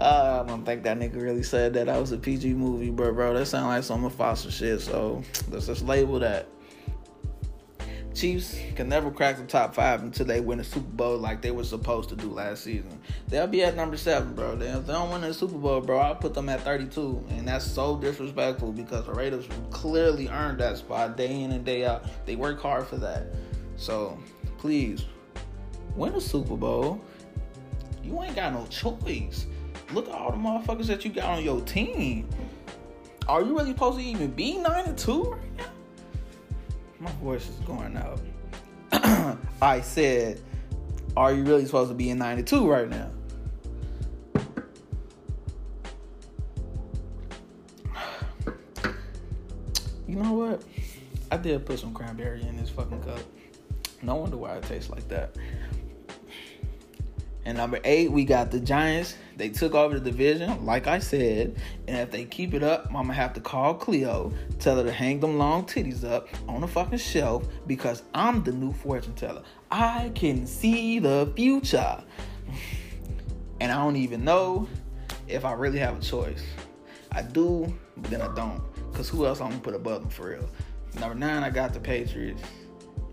Uh, 0.01 0.43
I 0.43 0.49
don't 0.49 0.65
think 0.65 0.83
that 0.85 0.99
nigga 0.99 1.21
really 1.21 1.43
said 1.43 1.75
that. 1.75 1.85
That 1.85 2.01
was 2.01 2.11
a 2.13 2.17
PG 2.17 2.55
movie, 2.55 2.89
bro. 2.89 3.13
Bro, 3.13 3.35
that 3.35 3.45
sound 3.45 3.69
like 3.69 3.85
some 3.85 4.03
of 4.03 4.15
Foster 4.15 4.51
shit. 4.51 4.81
So 4.81 5.23
let's 5.51 5.67
just 5.67 5.85
label 5.85 6.19
that. 6.21 6.49
Chiefs 8.15 8.59
can 8.75 8.89
never 8.89 9.11
crack 9.11 9.37
the 9.37 9.45
top 9.45 9.75
five 9.75 10.03
until 10.03 10.27
they 10.27 10.41
win 10.41 10.61
a 10.61 10.65
Super 10.65 10.89
Bowl 10.89 11.17
like 11.17 11.43
they 11.43 11.53
were 11.53 11.65
supposed 11.65 12.09
to 12.09 12.17
do 12.17 12.29
last 12.29 12.65
season. 12.65 13.01
They'll 13.29 13.47
be 13.47 13.63
at 13.63 13.77
number 13.77 13.97
seven, 13.97 14.35
bro. 14.35 14.57
They, 14.57 14.67
if 14.67 14.87
they 14.87 14.93
don't 14.93 15.11
win 15.11 15.21
the 15.21 15.33
Super 15.33 15.57
Bowl, 15.57 15.81
bro, 15.81 15.99
I'll 15.99 16.17
put 16.17 16.35
them 16.35 16.49
at 16.49 16.63
32. 16.63 17.25
And 17.31 17.47
that's 17.47 17.65
so 17.65 17.97
disrespectful 17.97 18.73
because 18.73 19.07
the 19.07 19.13
Raiders 19.13 19.47
clearly 19.71 20.29
earned 20.29 20.59
that 20.59 20.79
spot 20.79 21.17
day 21.17 21.43
in 21.43 21.53
and 21.53 21.65
day 21.65 21.85
out. 21.85 22.05
They 22.27 22.37
work 22.37 22.61
hard 22.61 22.87
for 22.87 22.97
that. 22.97 23.27
So 23.77 24.19
please, 24.59 25.05
win 25.95 26.15
a 26.15 26.21
Super 26.21 26.57
Bowl. 26.57 27.01
You 28.03 28.21
ain't 28.23 28.35
got 28.35 28.53
no 28.53 28.67
choice. 28.67 29.47
Look 29.93 30.09
at 30.09 30.15
all 30.15 30.33
the 30.33 30.37
motherfuckers 30.37 30.87
that 30.87 31.05
you 31.05 31.13
got 31.13 31.39
on 31.39 31.45
your 31.45 31.61
team. 31.63 32.29
Are 33.29 33.43
you 33.43 33.57
really 33.57 33.71
supposed 33.71 33.99
to 33.99 34.05
even 34.05 34.31
be 34.33 34.59
9 34.59 34.85
and 34.87 34.99
2 34.99 35.23
right 35.23 35.41
now? 35.43 35.50
My 37.01 37.11
voice 37.13 37.49
is 37.49 37.57
going 37.61 37.97
out. 37.97 38.21
I 39.63 39.81
said, 39.81 40.39
Are 41.17 41.33
you 41.33 41.45
really 41.45 41.65
supposed 41.65 41.91
to 41.91 41.95
be 41.95 42.11
in 42.11 42.19
92 42.19 42.71
right 42.71 42.89
now? 42.91 43.11
You 50.07 50.17
know 50.17 50.33
what? 50.33 50.63
I 51.31 51.39
did 51.39 51.65
put 51.65 51.79
some 51.79 51.95
cranberry 51.95 52.43
in 52.43 52.57
this 52.59 52.69
fucking 52.69 53.03
cup. 53.03 53.21
No 54.03 54.17
wonder 54.17 54.37
why 54.37 54.57
it 54.57 54.65
tastes 54.65 54.91
like 54.91 55.07
that. 55.09 55.37
And 57.45 57.57
number 57.57 57.81
eight, 57.85 58.11
we 58.13 58.25
got 58.25 58.51
the 58.51 58.61
Giants. 58.61 59.17
They 59.37 59.49
took 59.49 59.75
over 59.75 59.99
the 59.99 60.11
division, 60.11 60.67
like 60.67 60.87
I 60.87 60.99
said. 60.99 61.57
And 61.89 61.97
if 61.97 62.11
they 62.11 62.25
keep 62.25 62.53
it 62.53 62.63
up, 62.63 62.87
I'm 62.89 62.93
gonna 62.93 63.15
have 63.15 63.33
to 63.35 63.41
call 63.41 63.75
Cleo, 63.75 64.33
tell 64.59 64.77
her 64.77 64.85
to 64.85 64.93
hang 64.93 65.21
them 65.21 65.39
long 65.39 65.65
titties 65.65 66.05
up 66.05 66.29
on 66.49 66.61
the 66.61 66.69
fucking 66.69 66.99
shelf 66.99 67.47
because 67.67 68.03
I'm 68.13 68.43
the 68.43 68.53
new 68.53 68.73
fortune 68.73 69.15
teller. 69.15 69.43
I 69.71 70.13
can 70.15 70.47
see 70.47 70.99
the 70.99 71.33
future. 71.35 72.03
And 73.63 73.71
I 73.71 73.75
don't 73.75 73.97
even 73.97 74.25
know 74.25 74.67
if 75.29 75.45
I 75.45 75.53
really 75.53 75.79
have 75.81 75.99
a 75.99 76.01
choice. 76.01 76.43
I 77.13 77.21
do, 77.21 77.71
but 77.99 78.11
then 78.11 78.23
I 78.23 78.35
don't. 78.35 78.63
Cause 78.95 79.11
who 79.11 79.27
else 79.27 79.43
I'm 79.43 79.51
gonna 79.51 79.61
put 79.61 79.75
above 79.75 80.01
them 80.01 80.11
for 80.11 80.31
real? 80.31 80.49
Number 80.99 81.15
nine, 81.15 81.43
I 81.43 81.51
got 81.51 81.75
the 81.75 81.81
Patriots. 81.81 82.43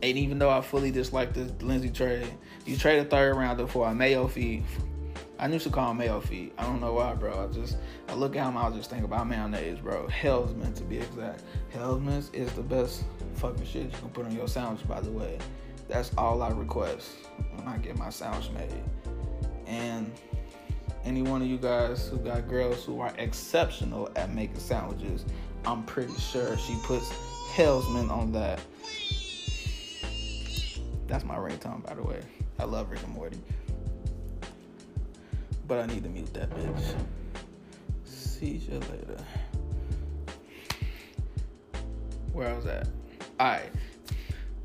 And 0.01 0.17
even 0.17 0.39
though 0.39 0.49
I 0.49 0.61
fully 0.61 0.89
dislike 0.89 1.33
this 1.33 1.51
Lindsey 1.61 1.89
trade, 1.89 2.31
you 2.67 2.75
trade 2.75 2.99
a 2.99 3.05
third 3.05 3.35
rounder 3.35 3.65
for 3.65 3.87
a 3.87 3.95
Mayo 3.95 4.27
feed. 4.27 4.63
I 5.39 5.47
used 5.47 5.65
to 5.65 5.71
call 5.71 5.91
him 5.91 5.97
Mayo 5.97 6.19
feed. 6.19 6.51
I 6.57 6.63
don't 6.63 6.81
know 6.81 6.93
why, 6.93 7.13
bro. 7.13 7.47
I 7.47 7.53
just 7.53 7.77
I 8.09 8.13
look 8.13 8.35
at 8.35 8.45
him, 8.45 8.57
I 8.57 8.67
was 8.67 8.75
just 8.75 8.89
think 8.89 9.05
about 9.05 9.27
mayonnaise, 9.27 9.79
bro. 9.79 10.07
Hellmann's 10.07 10.79
to 10.79 10.83
be 10.83 10.97
exact. 10.97 11.43
Hellmann's 11.73 12.29
is 12.33 12.51
the 12.53 12.63
best 12.63 13.03
fucking 13.35 13.65
shit 13.65 13.85
you 13.85 13.91
can 13.91 14.09
put 14.09 14.25
on 14.25 14.35
your 14.35 14.47
sandwich, 14.47 14.85
by 14.87 14.99
the 14.99 15.11
way. 15.11 15.37
That's 15.87 16.11
all 16.17 16.41
I 16.41 16.49
request 16.49 17.09
when 17.55 17.67
I 17.67 17.77
get 17.77 17.97
my 17.97 18.09
sandwich 18.09 18.49
made. 18.51 18.83
And 19.65 20.11
any 21.05 21.21
one 21.21 21.41
of 21.41 21.47
you 21.47 21.57
guys 21.57 22.07
who 22.09 22.17
got 22.17 22.49
girls 22.49 22.83
who 22.83 22.99
are 22.99 23.13
exceptional 23.17 24.09
at 24.15 24.33
making 24.33 24.59
sandwiches, 24.59 25.23
I'm 25.65 25.83
pretty 25.83 26.13
sure 26.15 26.57
she 26.57 26.77
puts 26.83 27.09
Hellsman 27.53 28.09
on 28.09 28.31
that. 28.33 28.59
That's 31.07 31.23
my 31.23 31.35
ringtone, 31.35 31.85
by 31.85 31.93
the 31.93 32.03
way. 32.03 32.21
I 32.59 32.63
love 32.63 32.89
Rick 32.89 33.03
and 33.03 33.13
Morty. 33.13 33.39
But 35.67 35.79
I 35.79 35.85
need 35.85 36.03
to 36.03 36.09
mute 36.09 36.33
that 36.33 36.49
bitch. 36.49 36.95
See 38.05 38.61
you 38.69 38.79
later. 38.79 39.17
Where 42.33 42.49
I 42.49 42.53
was 42.55 42.65
at? 42.65 42.87
Alright. 43.39 43.71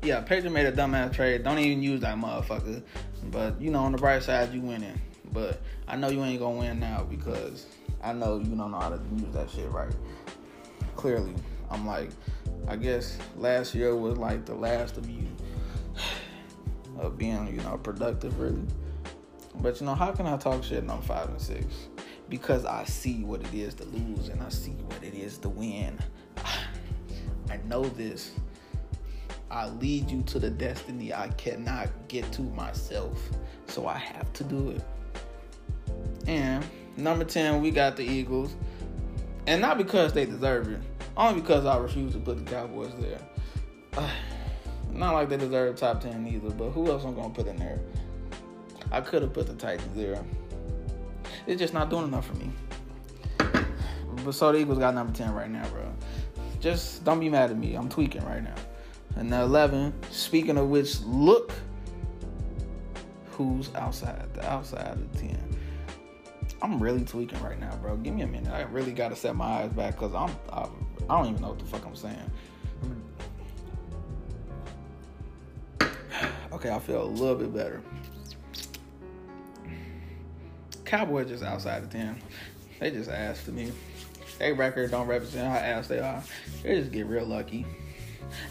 Yeah, 0.01 0.21
Patriot 0.21 0.51
made 0.51 0.65
a 0.65 0.71
dumbass 0.71 1.13
trade. 1.13 1.43
Don't 1.43 1.59
even 1.59 1.81
use 1.81 2.01
that 2.01 2.17
motherfucker. 2.17 2.83
But 3.31 3.59
you 3.61 3.71
know, 3.71 3.79
on 3.79 3.91
the 3.91 3.97
bright 3.97 4.23
side, 4.23 4.53
you 4.53 4.61
winning. 4.61 4.99
But 5.31 5.61
I 5.87 5.95
know 5.95 6.09
you 6.09 6.23
ain't 6.23 6.39
gonna 6.39 6.57
win 6.57 6.79
now 6.79 7.03
because 7.03 7.65
I 8.03 8.13
know 8.13 8.37
you 8.37 8.55
don't 8.55 8.71
know 8.71 8.79
how 8.79 8.89
to 8.89 9.01
use 9.15 9.33
that 9.33 9.49
shit 9.49 9.69
right. 9.71 9.93
Clearly, 10.95 11.33
I'm 11.71 11.87
like, 11.87 12.09
I 12.67 12.75
guess 12.75 13.17
last 13.37 13.73
year 13.73 13.95
was 13.95 14.17
like 14.17 14.45
the 14.45 14.55
last 14.55 14.97
of 14.97 15.09
you 15.09 15.27
of 16.99 17.17
being, 17.17 17.47
you 17.47 17.61
know, 17.61 17.77
productive 17.77 18.39
really. 18.39 18.65
But 19.55 19.79
you 19.79 19.85
know, 19.85 19.95
how 19.95 20.11
can 20.11 20.25
I 20.25 20.37
talk 20.37 20.63
shit 20.63 20.79
and 20.79 20.91
I'm 20.91 21.01
five 21.01 21.29
and 21.29 21.39
six? 21.39 21.65
Because 22.29 22.65
I 22.65 22.85
see 22.85 23.23
what 23.23 23.41
it 23.41 23.53
is 23.53 23.73
to 23.75 23.85
lose 23.85 24.29
and 24.29 24.41
I 24.41 24.49
see 24.49 24.71
what 24.71 25.03
it 25.03 25.13
is 25.13 25.37
to 25.39 25.49
win. 25.49 25.99
I 27.49 27.57
know 27.67 27.83
this. 27.83 28.31
I 29.51 29.69
lead 29.69 30.09
you 30.09 30.23
to 30.23 30.39
the 30.39 30.49
destiny 30.49 31.13
I 31.13 31.27
cannot 31.29 31.89
get 32.07 32.31
to 32.33 32.41
myself. 32.41 33.29
So 33.67 33.87
I 33.87 33.97
have 33.97 34.31
to 34.33 34.43
do 34.43 34.71
it. 34.71 34.83
And 36.25 36.65
number 36.97 37.23
10, 37.23 37.61
we 37.61 37.69
got 37.69 37.95
the 37.95 38.03
Eagles. 38.03 38.55
And 39.45 39.61
not 39.61 39.77
because 39.77 40.13
they 40.13 40.25
deserve 40.25 40.69
it, 40.69 40.81
only 41.17 41.41
because 41.41 41.65
I 41.65 41.77
refuse 41.77 42.13
to 42.13 42.19
put 42.19 42.43
the 42.43 42.49
Cowboys 42.49 42.93
there. 42.99 44.09
Not 44.93 45.13
like 45.13 45.29
they 45.29 45.37
deserve 45.37 45.75
top 45.75 46.01
10 46.01 46.27
either, 46.27 46.51
but 46.51 46.69
who 46.69 46.89
else 46.89 47.03
I'm 47.03 47.15
to 47.15 47.29
put 47.29 47.47
in 47.47 47.57
there? 47.57 47.79
I 48.91 49.01
could 49.01 49.23
have 49.23 49.33
put 49.33 49.47
the 49.47 49.55
Titans 49.55 49.95
there. 49.95 50.23
It's 51.47 51.59
just 51.59 51.73
not 51.73 51.89
doing 51.89 52.05
enough 52.05 52.27
for 52.27 52.35
me. 52.35 52.51
But 54.23 54.33
so 54.33 54.51
the 54.51 54.59
Eagles 54.59 54.77
got 54.77 54.93
number 54.93 55.13
10 55.13 55.33
right 55.33 55.49
now, 55.49 55.67
bro. 55.69 55.91
Just 56.59 57.03
don't 57.03 57.19
be 57.19 57.27
mad 57.27 57.49
at 57.49 57.57
me. 57.57 57.75
I'm 57.75 57.89
tweaking 57.89 58.23
right 58.25 58.43
now. 58.43 58.55
And 59.15 59.31
the 59.31 59.41
11, 59.41 59.93
speaking 60.11 60.57
of 60.57 60.69
which, 60.69 61.01
look 61.01 61.51
who's 63.31 63.73
outside, 63.75 64.31
the 64.33 64.49
outside 64.49 64.93
of 64.93 65.19
10. 65.19 65.37
I'm 66.61 66.81
really 66.81 67.03
tweaking 67.03 67.41
right 67.41 67.59
now, 67.59 67.75
bro. 67.77 67.97
Give 67.97 68.13
me 68.13 68.21
a 68.21 68.27
minute. 68.27 68.53
I 68.53 68.61
really 68.61 68.93
got 68.93 69.09
to 69.09 69.15
set 69.15 69.35
my 69.35 69.45
eyes 69.45 69.73
back 69.73 69.95
because 69.95 70.13
I'm, 70.13 70.33
I, 70.51 70.67
I 71.09 71.17
don't 71.17 71.31
even 71.31 71.41
know 71.41 71.49
what 71.49 71.59
the 71.59 71.65
fuck 71.65 71.85
I'm 71.85 71.95
saying. 71.95 72.31
Okay, 76.63 76.73
I 76.73 76.79
feel 76.79 77.03
a 77.03 77.11
little 77.11 77.35
bit 77.35 77.53
better. 77.53 77.81
Cowboys 80.85 81.27
just 81.27 81.43
outside 81.43 81.83
the 81.83 81.87
10. 81.91 82.21
They 82.79 82.89
just 82.89 83.09
asked 83.09 83.43
to 83.47 83.51
me. 83.51 83.69
Their 84.39 84.55
record 84.55 84.89
don't 84.91 85.07
represent 85.07 85.45
how 85.45 85.57
ass 85.57 85.89
they 85.89 85.99
are. 85.99 86.23
They 86.63 86.79
just 86.79 86.93
get 86.93 87.07
real 87.07 87.25
lucky. 87.25 87.65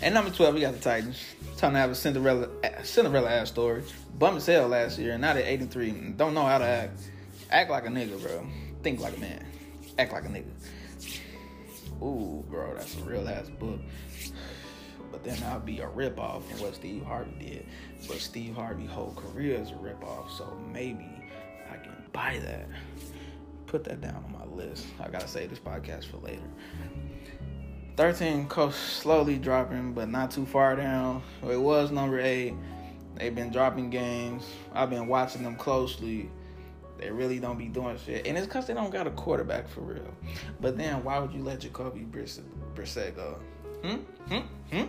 And 0.02 0.12
number 0.12 0.30
12, 0.30 0.54
we 0.54 0.60
got 0.60 0.74
the 0.74 0.80
Titans. 0.80 1.24
Time 1.56 1.72
to 1.72 1.78
have 1.78 1.88
a 1.88 1.94
Cinderella 1.94 2.50
Cinderella 2.82 3.30
ass 3.30 3.48
story. 3.48 3.82
Bum 4.18 4.36
as 4.36 4.44
hell 4.44 4.68
last 4.68 4.98
year, 4.98 5.12
and 5.12 5.22
now 5.22 5.32
they're 5.32 5.46
8 5.46 5.60
and 5.60 5.70
3. 5.70 5.90
Don't 6.18 6.34
know 6.34 6.44
how 6.44 6.58
to 6.58 6.66
act. 6.66 7.00
Act 7.48 7.70
like 7.70 7.86
a 7.86 7.88
nigga, 7.88 8.20
bro. 8.20 8.46
Think 8.82 9.00
like 9.00 9.16
a 9.16 9.20
man. 9.20 9.46
Act 9.98 10.12
like 10.12 10.26
a 10.26 10.28
nigga. 10.28 10.50
Ooh, 12.02 12.44
bro, 12.50 12.74
that's 12.74 12.94
a 12.94 13.04
real 13.04 13.26
ass 13.26 13.48
book. 13.48 13.80
But 15.12 15.22
then 15.22 15.38
that'll 15.40 15.60
be 15.60 15.80
a 15.80 15.86
ripoff 15.86 16.38
of 16.50 16.60
what 16.60 16.74
Steve 16.74 17.04
Harvey 17.04 17.32
did. 17.38 17.66
But 18.08 18.16
Steve 18.16 18.56
Harvey's 18.56 18.90
whole 18.90 19.14
career 19.14 19.60
is 19.60 19.70
a 19.70 19.74
ripoff, 19.74 20.30
so 20.30 20.58
maybe 20.72 21.06
I 21.70 21.76
can 21.76 21.94
buy 22.12 22.40
that. 22.42 22.66
Put 23.66 23.84
that 23.84 24.00
down 24.00 24.24
on 24.24 24.32
my 24.32 24.56
list. 24.56 24.86
I 24.98 25.08
gotta 25.08 25.28
save 25.28 25.50
this 25.50 25.58
podcast 25.58 26.06
for 26.06 26.16
later. 26.16 26.42
13 27.96 28.48
Colts 28.48 28.76
slowly 28.76 29.36
dropping, 29.36 29.92
but 29.92 30.08
not 30.08 30.30
too 30.30 30.46
far 30.46 30.76
down. 30.76 31.22
It 31.48 31.60
was 31.60 31.90
number 31.90 32.18
eight. 32.18 32.54
They've 33.16 33.34
been 33.34 33.52
dropping 33.52 33.90
games. 33.90 34.44
I've 34.72 34.88
been 34.88 35.06
watching 35.06 35.42
them 35.42 35.56
closely. 35.56 36.30
They 36.98 37.10
really 37.10 37.38
don't 37.38 37.58
be 37.58 37.66
doing 37.66 37.98
shit. 38.04 38.26
And 38.26 38.38
it's 38.38 38.46
because 38.46 38.66
they 38.66 38.74
don't 38.74 38.90
got 38.90 39.06
a 39.06 39.10
quarterback 39.10 39.68
for 39.68 39.80
real. 39.80 40.14
But 40.60 40.78
then 40.78 41.04
why 41.04 41.18
would 41.18 41.32
you 41.32 41.42
let 41.42 41.60
Jacoby 41.60 42.06
Brissett 42.10 43.14
go? 43.14 43.38
Hmm? 43.82 43.96
Hmm? 44.28 44.46
Hmm? 44.70 44.88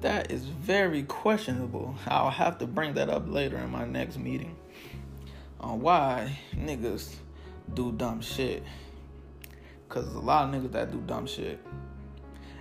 That 0.00 0.30
is 0.30 0.44
very 0.44 1.04
questionable. 1.04 1.94
I'll 2.06 2.30
have 2.30 2.58
to 2.58 2.66
bring 2.66 2.94
that 2.94 3.08
up 3.08 3.24
later 3.28 3.56
in 3.56 3.70
my 3.70 3.86
next 3.86 4.18
meeting. 4.18 4.54
On 5.60 5.80
why 5.80 6.38
niggas 6.54 7.14
do 7.74 7.92
dumb 7.92 8.20
shit. 8.20 8.62
Cause 9.88 10.06
a 10.14 10.18
lot 10.18 10.52
of 10.52 10.54
niggas 10.54 10.72
that 10.72 10.92
do 10.92 11.00
dumb 11.06 11.26
shit. 11.26 11.64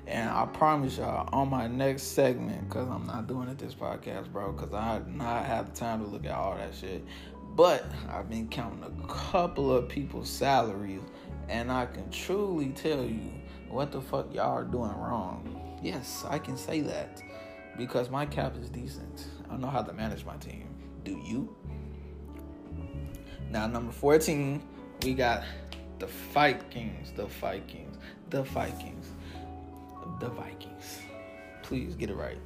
And 0.08 0.30
I 0.30 0.46
promise 0.46 0.98
y'all 0.98 1.28
on 1.34 1.50
my 1.50 1.68
next 1.68 2.04
segment, 2.04 2.70
cause 2.70 2.88
I'm 2.88 3.08
not 3.08 3.28
doing 3.28 3.50
it 3.50 3.58
this 3.58 3.74
podcast, 3.74 4.32
bro, 4.32 4.54
cause 4.54 4.74
I 4.74 5.02
not 5.08 5.46
have 5.46 5.74
the 5.74 5.80
time 5.80 6.04
to 6.04 6.10
look 6.10 6.26
at 6.26 6.32
all 6.32 6.56
that 6.56 6.76
shit. 6.76 7.04
But 7.56 7.86
I've 8.10 8.30
been 8.30 8.48
counting 8.48 8.84
a 8.84 9.08
couple 9.08 9.76
of 9.76 9.90
people's 9.90 10.30
salaries, 10.30 11.02
and 11.50 11.72
I 11.72 11.88
can 11.88 12.10
truly 12.12 12.70
tell 12.70 13.04
you 13.04 13.32
what 13.70 13.92
the 13.92 14.00
fuck 14.00 14.34
y'all 14.34 14.54
are 14.54 14.64
doing 14.64 14.92
wrong. 14.92 15.80
Yes, 15.82 16.24
I 16.30 16.38
can 16.38 16.58
say 16.58 16.82
that 16.82 17.22
because 17.78 18.10
my 18.10 18.26
cap 18.26 18.56
is 18.58 18.70
decent. 18.70 19.28
I 19.50 19.58
know 19.58 19.68
how 19.68 19.82
to 19.82 19.94
manage 19.94 20.26
my 20.26 20.38
team. 20.38 20.68
Do 21.04 21.12
you? 21.24 21.56
Now, 23.52 23.68
number 23.68 23.92
14, 23.92 24.62
we 25.04 25.14
got 25.14 25.44
the 26.00 26.08
Vikings, 26.34 27.12
the 27.16 27.26
Vikings, 27.26 27.98
the 28.30 28.44
Vikings, 28.44 29.12
the 30.20 30.30
Vikings. 30.30 31.00
Please 31.64 31.96
get 31.96 32.10
it 32.10 32.16
right. 32.16 32.40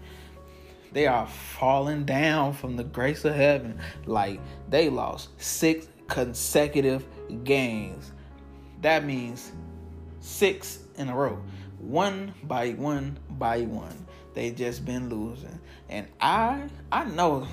They 0.91 1.07
are 1.07 1.27
falling 1.27 2.05
down 2.05 2.53
from 2.53 2.75
the 2.75 2.83
grace 2.83 3.25
of 3.25 3.35
heaven. 3.35 3.79
Like 4.05 4.39
they 4.69 4.89
lost 4.89 5.29
six 5.41 5.87
consecutive 6.07 7.05
games. 7.43 8.11
That 8.81 9.05
means 9.05 9.51
six 10.19 10.79
in 10.97 11.09
a 11.09 11.15
row. 11.15 11.41
One 11.77 12.33
by 12.43 12.71
one 12.71 13.19
by 13.31 13.61
one. 13.61 14.05
They 14.39 14.51
just 14.51 14.85
been 14.85 15.09
losing. 15.09 15.59
And 15.89 16.07
I 16.21 16.69
I 16.93 17.03
know 17.03 17.45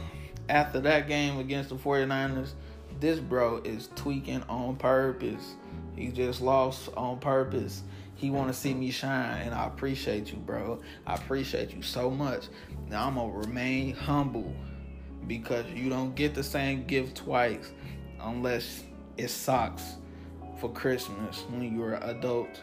after 0.49 0.79
that 0.83 1.09
game 1.09 1.41
against 1.41 1.71
the 1.71 1.75
49ers, 1.75 2.51
this 3.01 3.19
bro 3.19 3.61
is 3.65 3.89
tweaking 3.97 4.45
on 4.45 4.77
purpose. 4.77 5.57
He 5.97 6.13
just 6.13 6.41
lost 6.41 6.91
on 6.97 7.19
purpose. 7.19 7.83
He 8.15 8.31
want 8.31 8.53
to 8.53 8.55
see 8.55 8.73
me 8.73 8.93
shine, 8.93 9.43
and 9.43 9.53
I 9.53 9.67
appreciate 9.67 10.31
you, 10.31 10.39
bro. 10.39 10.81
I 11.09 11.17
appreciate 11.17 11.75
you 11.75 11.83
so 11.83 12.09
much. 12.09 12.45
Now 12.89 13.09
I'm 13.09 13.17
gonna 13.17 13.33
remain 13.33 13.93
humble 13.93 14.55
because 15.27 15.67
you 15.75 15.91
don't 15.91 16.15
get 16.15 16.35
the 16.35 16.45
same 16.45 16.85
gift 16.85 17.17
twice 17.17 17.73
unless 18.21 18.85
it 19.17 19.31
socks 19.31 19.97
for 20.61 20.71
Christmas 20.71 21.43
when 21.49 21.77
you're 21.77 21.95
an 21.95 22.17
adult. 22.17 22.63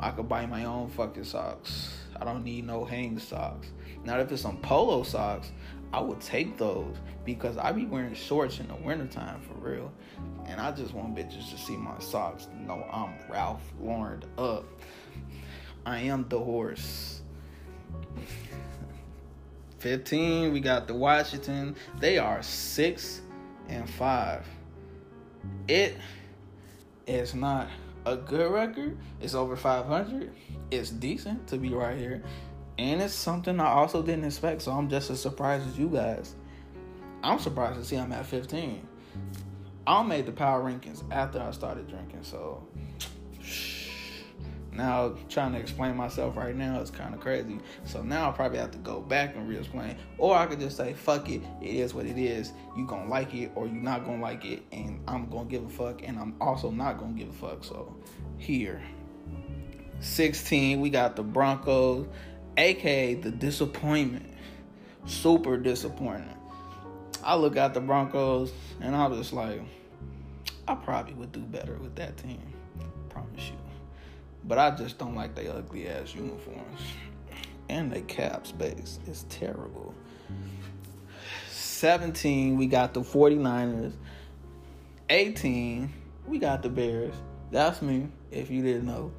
I 0.00 0.10
could 0.10 0.28
buy 0.28 0.46
my 0.46 0.64
own 0.64 0.90
fucking 0.90 1.24
socks. 1.24 1.92
I 2.20 2.24
don't 2.24 2.44
need 2.44 2.66
no 2.66 2.84
hang 2.84 3.18
socks. 3.18 3.68
Now 4.04 4.18
if 4.18 4.30
it's 4.30 4.42
some 4.42 4.58
polo 4.58 5.02
socks, 5.02 5.52
I 5.92 6.00
would 6.00 6.20
take 6.20 6.56
those 6.58 6.96
because 7.24 7.56
I 7.56 7.72
be 7.72 7.84
wearing 7.84 8.14
shorts 8.14 8.60
in 8.60 8.68
the 8.68 8.76
wintertime 8.76 9.40
for 9.40 9.54
real. 9.54 9.92
And 10.46 10.60
I 10.60 10.72
just 10.72 10.94
want 10.94 11.14
bitches 11.14 11.50
to 11.50 11.58
see 11.58 11.76
my 11.76 11.98
socks. 11.98 12.48
No, 12.66 12.84
I'm 12.92 13.14
Ralph 13.30 13.62
Lauren 13.80 14.22
up. 14.36 14.64
I 15.84 16.00
am 16.00 16.26
the 16.28 16.38
horse. 16.38 17.22
15, 19.78 20.52
we 20.52 20.60
got 20.60 20.86
the 20.86 20.94
Washington. 20.94 21.76
They 21.98 22.18
are 22.18 22.42
six 22.42 23.22
and 23.68 23.88
five. 23.88 24.46
It 25.68 25.96
is 27.06 27.34
not 27.34 27.68
a 28.12 28.16
good 28.16 28.50
record. 28.50 28.98
It's 29.20 29.34
over 29.34 29.56
500. 29.56 30.32
It's 30.70 30.90
decent 30.90 31.46
to 31.48 31.56
be 31.56 31.70
right 31.70 31.96
here. 31.96 32.22
And 32.78 33.02
it's 33.02 33.14
something 33.14 33.58
I 33.60 33.66
also 33.66 34.02
didn't 34.02 34.24
expect, 34.24 34.62
so 34.62 34.72
I'm 34.72 34.88
just 34.88 35.10
as 35.10 35.20
surprised 35.20 35.66
as 35.68 35.78
you 35.78 35.88
guys. 35.88 36.34
I'm 37.22 37.38
surprised 37.38 37.78
to 37.78 37.84
see 37.84 37.96
I'm 37.96 38.12
at 38.12 38.26
15. 38.26 38.86
I 39.86 40.02
made 40.02 40.26
the 40.26 40.32
power 40.32 40.62
rankings 40.62 41.02
after 41.10 41.40
I 41.40 41.50
started 41.50 41.88
drinking, 41.88 42.22
so 42.22 42.66
now 44.78 45.14
trying 45.28 45.52
to 45.52 45.58
explain 45.58 45.96
myself 45.96 46.36
right 46.36 46.56
now 46.56 46.80
is 46.80 46.90
kind 46.90 47.14
of 47.14 47.20
crazy. 47.20 47.58
So 47.84 48.02
now 48.02 48.30
I 48.30 48.32
probably 48.32 48.58
have 48.58 48.70
to 48.70 48.78
go 48.78 49.00
back 49.00 49.36
and 49.36 49.46
re-explain, 49.46 49.96
or 50.16 50.34
I 50.34 50.46
could 50.46 50.60
just 50.60 50.78
say, 50.78 50.94
"Fuck 50.94 51.28
it, 51.28 51.42
it 51.60 51.74
is 51.74 51.92
what 51.92 52.06
it 52.06 52.16
is. 52.16 52.52
You 52.76 52.86
gonna 52.86 53.10
like 53.10 53.34
it, 53.34 53.52
or 53.54 53.66
you 53.66 53.74
not 53.74 54.06
gonna 54.06 54.22
like 54.22 54.46
it, 54.46 54.62
and 54.72 55.00
I'm 55.06 55.28
gonna 55.28 55.48
give 55.48 55.64
a 55.64 55.68
fuck, 55.68 56.02
and 56.02 56.18
I'm 56.18 56.34
also 56.40 56.70
not 56.70 56.98
gonna 56.98 57.12
give 57.12 57.28
a 57.28 57.32
fuck." 57.32 57.64
So 57.64 57.94
here, 58.38 58.80
16, 60.00 60.80
we 60.80 60.88
got 60.88 61.16
the 61.16 61.22
Broncos, 61.22 62.06
aka 62.56 63.14
the 63.14 63.30
disappointment, 63.30 64.32
super 65.04 65.56
disappointing. 65.58 66.34
I 67.24 67.34
look 67.34 67.56
at 67.56 67.74
the 67.74 67.80
Broncos 67.80 68.52
and 68.80 68.94
I'm 68.94 69.12
just 69.14 69.32
like, 69.32 69.60
I 70.66 70.74
probably 70.74 71.14
would 71.14 71.32
do 71.32 71.40
better 71.40 71.74
with 71.74 71.96
that 71.96 72.16
team. 72.16 72.40
But 74.48 74.58
I 74.58 74.70
just 74.70 74.98
don't 74.98 75.14
like 75.14 75.34
their 75.34 75.52
ugly 75.52 75.88
ass 75.88 76.14
uniforms. 76.14 76.80
And 77.68 77.92
their 77.92 78.00
cap 78.02 78.46
space 78.46 78.98
It's 79.06 79.26
terrible. 79.28 79.94
17, 81.50 82.56
we 82.56 82.66
got 82.66 82.94
the 82.94 83.02
49ers. 83.02 83.92
18, 85.10 85.92
we 86.26 86.38
got 86.38 86.62
the 86.62 86.68
Bears. 86.70 87.14
That's 87.50 87.82
me, 87.82 88.08
if 88.30 88.50
you 88.50 88.62
didn't 88.62 88.86
know. 88.86 89.12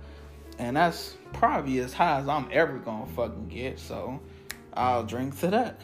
And 0.58 0.76
that's 0.76 1.16
probably 1.32 1.80
as 1.80 1.94
high 1.94 2.20
as 2.20 2.28
I'm 2.28 2.50
ever 2.52 2.80
gonna 2.80 3.06
fucking 3.16 3.48
get, 3.48 3.80
so 3.80 4.20
I'll 4.74 5.06
drink 5.06 5.40
to 5.40 5.48
that. 5.52 5.80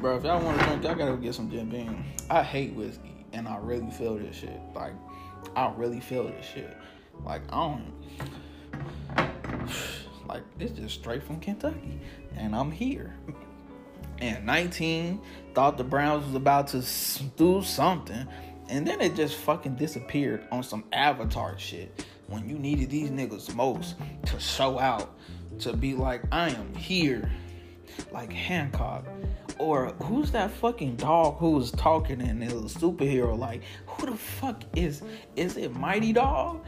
Bro, 0.00 0.16
if 0.16 0.24
y'all 0.24 0.42
want 0.42 0.58
to 0.58 0.66
drink, 0.66 0.82
y'all 0.82 0.94
gotta 0.94 1.14
get 1.18 1.34
some 1.34 1.50
Jim 1.50 1.68
Beam. 1.68 2.02
I 2.30 2.42
hate 2.42 2.72
whiskey, 2.72 3.26
and 3.34 3.46
I 3.46 3.58
really 3.58 3.90
feel 3.90 4.16
this 4.16 4.34
shit. 4.34 4.58
Like, 4.74 4.94
I 5.54 5.70
really 5.76 6.00
feel 6.00 6.24
this 6.24 6.46
shit. 6.46 6.74
Like, 7.22 7.42
I 7.52 7.56
don't. 7.56 7.92
Like, 10.26 10.44
it's 10.60 10.70
just 10.70 10.94
straight 10.94 11.24
from 11.24 11.40
Kentucky, 11.40 12.00
and 12.36 12.54
I'm 12.54 12.70
here. 12.70 13.16
And 14.20 14.46
19, 14.46 15.20
thought 15.56 15.76
the 15.76 15.82
Browns 15.82 16.24
was 16.24 16.36
about 16.36 16.68
to 16.68 16.84
do 17.36 17.64
something, 17.64 18.28
and 18.68 18.86
then 18.86 19.00
it 19.00 19.16
just 19.16 19.34
fucking 19.38 19.74
disappeared 19.74 20.46
on 20.52 20.62
some 20.62 20.84
Avatar 20.92 21.58
shit 21.58 22.06
when 22.28 22.48
you 22.48 22.60
needed 22.60 22.90
these 22.90 23.10
niggas 23.10 23.52
most 23.56 23.96
to 24.26 24.38
show 24.38 24.78
out, 24.78 25.18
to 25.58 25.72
be 25.72 25.94
like, 25.94 26.22
I 26.30 26.50
am 26.50 26.76
here, 26.76 27.28
like 28.12 28.32
Hancock. 28.32 29.04
Or 29.60 29.92
who's 30.04 30.30
that 30.30 30.50
fucking 30.52 30.96
dog 30.96 31.36
who 31.36 31.50
was 31.50 31.70
talking 31.72 32.22
and 32.22 32.40
was 32.40 32.74
a 32.74 32.78
superhero? 32.78 33.38
Like, 33.38 33.60
who 33.86 34.06
the 34.06 34.16
fuck 34.16 34.62
is 34.74 35.02
is 35.36 35.58
it 35.58 35.76
Mighty 35.76 36.14
Dog? 36.14 36.64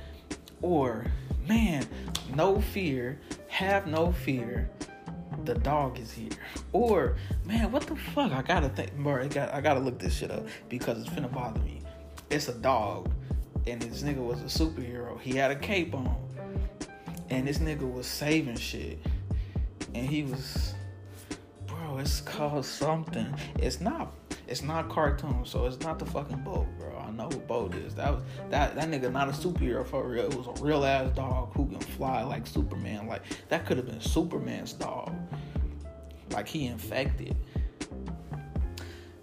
Or 0.61 1.07
man, 1.49 1.87
no 2.35 2.61
fear, 2.61 3.19
have 3.49 3.87
no 3.87 4.13
fear. 4.13 4.71
The 5.47 5.55
dog 5.55 5.99
is 5.99 6.13
here. 6.13 6.33
Or 6.75 7.17
man, 7.47 7.73
what 7.73 7.87
the 7.87 7.97
fuck? 7.97 8.31
I 8.31 8.43
gotta 8.43 8.69
think, 8.69 8.95
bro. 8.99 9.23
I 9.23 9.29
got 9.29 9.55
I 9.55 9.63
gotta 9.63 9.81
look 9.81 9.99
this 9.99 10.15
shit 10.15 10.31
up 10.31 10.47
because 10.69 11.01
it's 11.01 11.09
finna 11.09 11.33
bother 11.33 11.61
me. 11.61 11.81
It's 12.29 12.49
a 12.49 12.55
dog, 12.55 13.11
and 13.67 13.81
this 13.81 14.03
nigga 14.03 14.19
was 14.19 14.43
a 14.43 14.65
superhero. 14.65 15.19
He 15.19 15.35
had 15.35 15.51
a 15.51 15.57
cape 15.57 15.95
on, 15.95 16.15
and 17.31 17.49
this 17.49 17.57
nigga 17.57 17.91
was 17.91 18.07
saving 18.07 18.59
shit, 18.59 18.99
and 19.95 20.07
he 20.07 20.25
was 20.25 20.75
it's 21.99 22.21
called 22.21 22.65
something. 22.65 23.35
It's 23.59 23.81
not. 23.81 24.15
It's 24.47 24.63
not 24.63 24.89
cartoon, 24.89 25.45
so 25.45 25.67
it's 25.67 25.81
not 25.81 25.99
the 25.99 26.07
fucking 26.07 26.43
boat, 26.45 26.67
bro. 26.79 26.99
I 26.99 27.11
know 27.11 27.27
what 27.27 27.47
boat 27.47 27.75
is. 27.75 27.95
That 27.95 28.13
was 28.13 28.23
that 28.51 28.75
that 28.75 28.89
nigga 28.89 29.11
not 29.11 29.29
a 29.29 29.33
superhero 29.33 29.87
for 29.87 30.07
real. 30.07 30.25
It 30.25 30.35
was 30.35 30.47
a 30.47 30.63
real 30.63 30.85
ass 30.85 31.15
dog 31.15 31.55
who 31.55 31.67
can 31.67 31.81
fly 31.81 32.23
like 32.23 32.47
Superman. 32.47 33.07
Like 33.07 33.23
that 33.49 33.67
could 33.67 33.77
have 33.77 33.87
been 33.87 34.01
Superman's 34.01 34.73
dog. 34.73 35.15
Like 36.31 36.49
he 36.49 36.67
infected. 36.67 37.37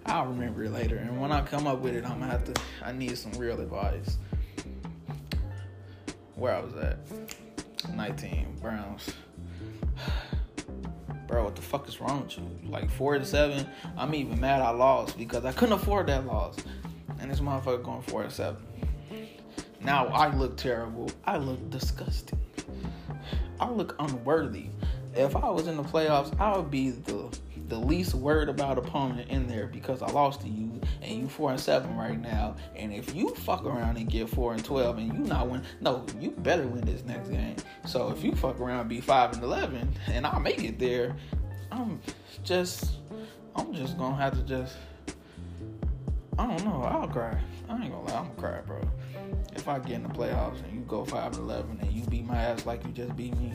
I'll 0.06 0.26
remember 0.26 0.64
it 0.64 0.72
later, 0.72 0.98
and 0.98 1.22
when 1.22 1.32
I 1.32 1.42
come 1.42 1.68
up 1.68 1.80
with 1.80 1.96
it, 1.96 2.04
I'm 2.04 2.20
gonna 2.20 2.32
have 2.32 2.46
to. 2.46 2.62
I 2.84 2.92
need 2.92 3.18
some 3.18 3.34
real 3.34 3.60
advice. 3.60 4.18
Where 6.36 6.56
I 6.56 6.62
was 6.62 6.74
at, 6.76 7.00
19 7.94 8.56
Browns 8.62 9.12
bro, 11.30 11.44
what 11.44 11.56
the 11.56 11.62
fuck 11.62 11.88
is 11.88 12.02
wrong 12.02 12.24
with 12.24 12.38
you? 12.38 12.44
Like 12.68 12.90
four 12.90 13.18
to 13.18 13.24
seven, 13.24 13.68
I'm 13.96 14.16
even 14.16 14.40
mad 14.40 14.62
I 14.62 14.72
lost 14.72 15.16
because 15.18 15.46
I 15.46 15.52
couldn't 15.52 15.76
afford 15.76 16.08
that 16.08 16.26
loss. 16.26 16.58
And 17.20 17.30
this 17.30 17.40
motherfucker 17.40 17.84
going 17.84 18.02
four 18.02 18.24
to 18.24 18.32
seven. 18.32 18.62
Now 19.80 20.08
I 20.08 20.36
look 20.36 20.58
terrible. 20.58 21.12
I 21.26 21.38
look 21.38 21.70
disgusting. 21.70 22.40
I 23.60 23.70
look 23.70 23.96
unworthy. 24.00 24.66
If 25.14 25.36
I 25.36 25.50
was 25.50 25.68
in 25.68 25.78
the 25.78 25.84
playoffs, 25.84 26.38
I 26.40 26.58
would 26.58 26.72
be 26.72 26.90
the 26.90 27.30
the 27.70 27.78
least 27.78 28.16
worried 28.16 28.50
about 28.50 28.78
opponent 28.78 29.30
in 29.30 29.48
there 29.48 29.68
because 29.68 30.02
I 30.02 30.10
lost 30.10 30.42
to 30.42 30.50
you 30.50 30.82
and 31.02 31.22
you 31.22 31.30
four 31.30 31.52
and 31.52 31.60
seven 31.60 31.96
right 31.96 32.20
now. 32.20 32.56
And 32.76 32.92
if 32.92 33.16
you 33.16 33.30
fuck 33.36 33.64
around 33.64 33.98
and 33.98 34.10
get 34.10 34.28
four 34.28 34.54
and 34.54 34.66
twelve 34.66 34.98
and 34.98 35.08
you 35.14 35.20
not 35.20 35.48
win, 35.48 35.64
no, 35.80 36.06
you 36.20 36.32
better 36.32 36.68
win 36.68 36.82
this 36.82 37.04
next 37.06 37.30
game. 37.30 37.56
So 37.86 38.10
if 38.10 38.24
you 38.24 38.34
fuck 38.36 38.60
around 38.60 38.82
and 38.82 38.90
be 38.90 39.00
five 39.00 39.34
and 39.34 39.44
eleven 39.44 39.94
and 40.08 40.26
I 40.26 40.40
make 40.40 40.64
it 40.64 40.80
there, 40.80 41.16
I'm 41.72 42.02
just 42.44 42.94
I'm 43.56 43.74
just 43.74 43.98
gonna 43.98 44.16
have 44.16 44.34
to 44.34 44.42
just 44.44 44.76
I 46.40 46.48
don't 46.48 46.66
know, 46.66 46.84
I'll 46.84 47.08
cry. 47.08 47.38
I 47.68 47.74
ain't 47.74 47.92
gonna 47.92 48.06
lie, 48.06 48.16
I'm 48.16 48.28
gonna 48.36 48.40
cry, 48.40 48.62
bro. 48.62 48.82
If 49.54 49.68
I 49.68 49.78
get 49.78 49.92
in 49.92 50.04
the 50.04 50.10
playoffs 50.10 50.64
and 50.64 50.74
you 50.74 50.80
go 50.88 51.06
five 51.06 51.34
and 51.34 51.44
eleven 51.44 51.78
and 51.82 51.92
you 51.92 52.04
beat 52.06 52.26
my 52.26 52.38
ass 52.38 52.66
like 52.66 52.84
you 52.86 52.92
just 52.92 53.16
beat 53.16 53.38
me, 53.38 53.54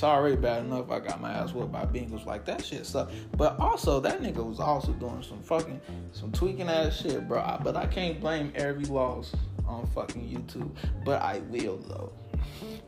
it's 0.00 0.04
already 0.04 0.36
bad 0.36 0.64
enough 0.64 0.90
I 0.90 0.98
got 0.98 1.20
my 1.20 1.30
ass 1.30 1.52
whooped 1.52 1.72
by 1.72 1.84
Bengals 1.84 2.24
like 2.24 2.46
that 2.46 2.64
shit 2.64 2.86
sucked. 2.86 3.12
But 3.36 3.60
also 3.60 4.00
that 4.00 4.22
nigga 4.22 4.42
was 4.42 4.58
also 4.58 4.92
doing 4.92 5.22
some 5.22 5.42
fucking 5.42 5.78
some 6.12 6.32
tweaking 6.32 6.70
ass 6.70 7.02
shit, 7.02 7.28
bro. 7.28 7.38
I, 7.38 7.60
but 7.62 7.76
I 7.76 7.84
can't 7.84 8.18
blame 8.18 8.50
every 8.54 8.86
loss 8.86 9.36
on 9.66 9.86
fucking 9.88 10.22
YouTube. 10.22 10.70
But 11.04 11.20
I 11.20 11.40
will 11.50 11.76
though. 11.76 12.12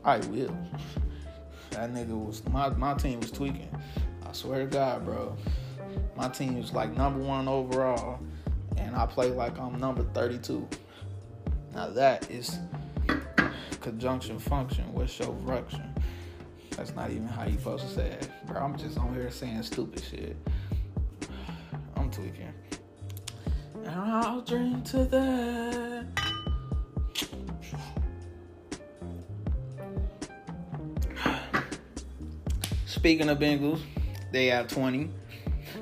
I 0.03 0.17
will. 0.21 0.57
That 1.69 1.93
nigga 1.93 2.17
was 2.17 2.43
my 2.47 2.69
my 2.69 2.95
team 2.95 3.19
was 3.19 3.29
tweaking. 3.29 3.69
I 4.27 4.31
swear 4.31 4.61
to 4.61 4.65
God, 4.65 5.05
bro. 5.05 5.37
My 6.17 6.29
team 6.29 6.57
was 6.57 6.73
like 6.73 6.97
number 6.97 7.19
one 7.19 7.47
overall, 7.47 8.17
and 8.77 8.95
I 8.95 9.05
play 9.05 9.29
like 9.29 9.59
I'm 9.59 9.79
number 9.79 10.01
32. 10.01 10.67
Now 11.75 11.89
that 11.89 12.31
is 12.31 12.57
conjunction 13.81 14.39
function. 14.39 14.91
What's 14.93 15.19
your 15.19 15.35
function? 15.45 15.93
That's 16.75 16.95
not 16.95 17.11
even 17.11 17.27
how 17.27 17.45
you 17.45 17.57
supposed 17.57 17.87
to 17.87 17.93
say 17.93 18.07
it. 18.07 18.29
Bro, 18.47 18.61
I'm 18.61 18.77
just 18.77 18.97
on 18.97 19.13
here 19.13 19.29
saying 19.29 19.63
stupid 19.63 20.03
shit. 20.03 20.35
I'm 21.95 22.09
tweaking. 22.09 22.53
And 23.75 23.89
I'll 23.89 24.41
drink 24.41 24.83
to 24.85 25.05
that. 25.05 26.05
Speaking 32.85 33.29
of 33.29 33.37
Bengals, 33.37 33.81
they 34.31 34.47
have 34.47 34.67
20. 34.67 35.09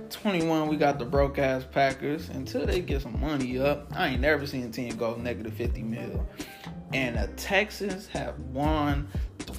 21, 0.09 0.67
we 0.67 0.75
got 0.75 0.99
the 0.99 1.05
broke 1.05 1.37
ass 1.37 1.63
Packers. 1.71 2.29
Until 2.29 2.65
they 2.65 2.81
get 2.81 3.01
some 3.01 3.19
money 3.19 3.59
up, 3.59 3.91
I 3.95 4.09
ain't 4.09 4.21
never 4.21 4.45
seen 4.45 4.63
a 4.63 4.69
team 4.69 4.95
go 4.97 5.15
negative 5.15 5.53
50 5.53 5.83
mil. 5.83 6.27
And 6.93 7.17
the 7.17 7.27
Texans 7.37 8.07
have 8.07 8.39
won 8.39 9.07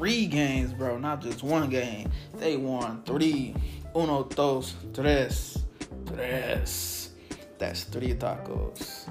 three 0.03 0.27
games, 0.27 0.73
bro. 0.73 0.99
Not 0.99 1.23
just 1.23 1.45
one 1.45 1.71
game. 1.71 2.11
They 2.35 2.57
won 2.57 3.05
three. 3.05 3.55
Uno, 3.95 4.25
dos, 4.25 4.75
tres. 4.93 5.63
Tres. 6.07 7.11
That's 7.57 7.85
three 7.85 8.13
tacos. 8.15 9.09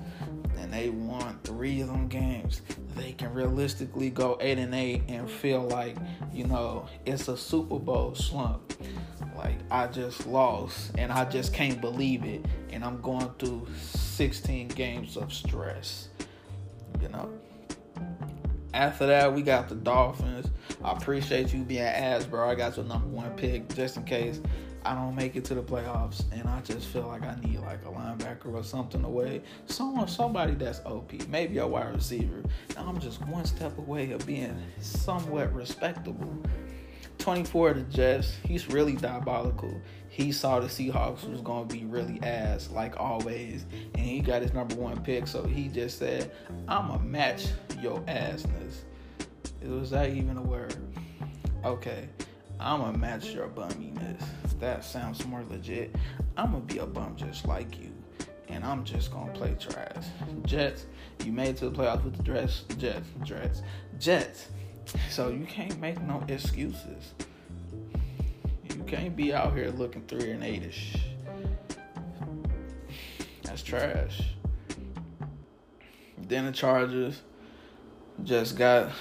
And 0.58 0.73
they 0.73 0.89
won 0.89 1.39
three 1.45 1.80
of 1.80 1.88
them 1.88 2.10
games. 2.10 2.62
They 2.97 3.13
can 3.13 3.34
realistically 3.34 4.10
go 4.10 4.38
eight 4.41 4.58
and 4.58 4.75
eight 4.75 5.04
and 5.08 5.32
feel 5.32 5.62
like, 5.62 5.95
you 6.34 6.43
know, 6.43 6.89
it's 7.06 7.30
a 7.30 7.38
Super 7.38 7.80
Bowl 7.80 8.13
slump. 8.13 8.73
Like 9.38 9.60
I 9.71 9.88
just 9.88 10.27
lost 10.27 10.91
and 10.97 11.10
I 11.10 11.23
just 11.23 11.54
can't 11.54 11.80
believe 11.80 12.25
it. 12.25 12.43
And 12.69 12.84
I'm 12.84 12.99
going 12.99 13.32
through 13.39 13.65
16 13.82 14.67
games 14.67 15.15
of 15.15 15.32
stress. 15.32 16.10
You 17.01 17.08
know. 17.08 17.30
After 18.73 19.05
that, 19.07 19.34
we 19.34 19.41
got 19.41 19.69
the 19.69 19.75
Dolphins. 19.75 20.47
I 20.84 20.93
appreciate 20.93 21.53
you 21.53 21.63
being 21.63 21.81
ass, 21.81 22.25
bro. 22.25 22.49
I 22.49 22.55
got 22.55 22.77
your 22.77 22.86
number 22.86 23.07
one 23.07 23.31
pick 23.36 23.73
just 23.75 23.97
in 23.97 24.03
case 24.03 24.41
I 24.84 24.95
don't 24.95 25.15
make 25.15 25.36
it 25.36 25.45
to 25.45 25.53
the 25.53 25.62
playoffs, 25.62 26.23
and 26.31 26.47
I 26.47 26.62
just 26.62 26.88
feel 26.88 27.07
like 27.07 27.21
I 27.21 27.36
need 27.41 27.60
like 27.60 27.86
a 27.86 27.89
linebacker 27.89 28.51
or 28.53 28.63
something 28.63 29.03
away. 29.03 29.43
Someone, 29.67 30.07
somebody 30.07 30.55
that's 30.55 30.79
OP, 30.86 31.27
maybe 31.27 31.60
a 31.60 31.67
wide 31.67 31.93
receiver. 31.93 32.41
Now 32.75 32.88
I'm 32.88 32.99
just 32.99 33.21
one 33.27 33.45
step 33.45 33.77
away 33.77 34.12
of 34.12 34.25
being 34.25 34.60
somewhat 34.79 35.53
respectable. 35.53 36.36
24 37.19 37.73
the 37.73 37.81
Jets, 37.81 38.34
he's 38.43 38.67
really 38.69 38.93
diabolical. 38.93 39.79
He 40.10 40.31
saw 40.31 40.60
the 40.60 40.67
Seahawks 40.67 41.29
was 41.29 41.41
gonna 41.41 41.65
be 41.65 41.86
really 41.86 42.19
ass 42.23 42.69
like 42.71 42.99
always, 42.99 43.65
and 43.93 44.03
he 44.03 44.19
got 44.19 44.41
his 44.41 44.53
number 44.53 44.75
one 44.75 45.01
pick. 45.03 45.27
So 45.27 45.43
he 45.43 45.67
just 45.67 45.99
said, 45.99 46.31
"I'ma 46.67 46.97
match 46.97 47.45
your 47.81 47.99
assness." 48.01 48.83
Was 49.63 49.91
that 49.91 50.09
even 50.11 50.37
a 50.37 50.41
word? 50.41 50.75
Okay, 51.63 52.09
I'ma 52.59 52.91
match 52.91 53.31
your 53.33 53.47
bumminess. 53.47 54.23
That 54.59 54.83
sounds 54.83 55.25
more 55.25 55.43
legit. 55.49 55.95
I'ma 56.37 56.59
be 56.59 56.79
a 56.79 56.85
bum 56.85 57.15
just 57.15 57.47
like 57.47 57.79
you, 57.79 57.91
and 58.47 58.63
I'm 58.63 58.83
just 58.83 59.11
gonna 59.11 59.31
play 59.33 59.55
trash. 59.59 60.05
Jets, 60.45 60.85
you 61.23 61.31
made 61.31 61.57
to 61.57 61.69
the 61.69 61.77
playoffs 61.77 62.03
with 62.03 62.17
the 62.17 62.23
dress. 62.23 62.63
Jets, 62.77 63.07
Jets, 63.23 63.61
Jets. 63.99 64.47
So 65.09 65.29
you 65.29 65.45
can't 65.45 65.79
make 65.79 66.01
no 66.01 66.23
excuses. 66.27 67.13
You 68.75 68.83
can't 68.87 69.15
be 69.15 69.33
out 69.33 69.55
here 69.55 69.69
looking 69.69 70.03
three 70.07 70.31
and 70.31 70.43
eight-ish. 70.43 70.97
That's 73.43 73.61
trash. 73.61 74.33
Then 76.17 76.45
the 76.45 76.51
Chargers 76.51 77.21
just 78.23 78.57
got 78.57 78.91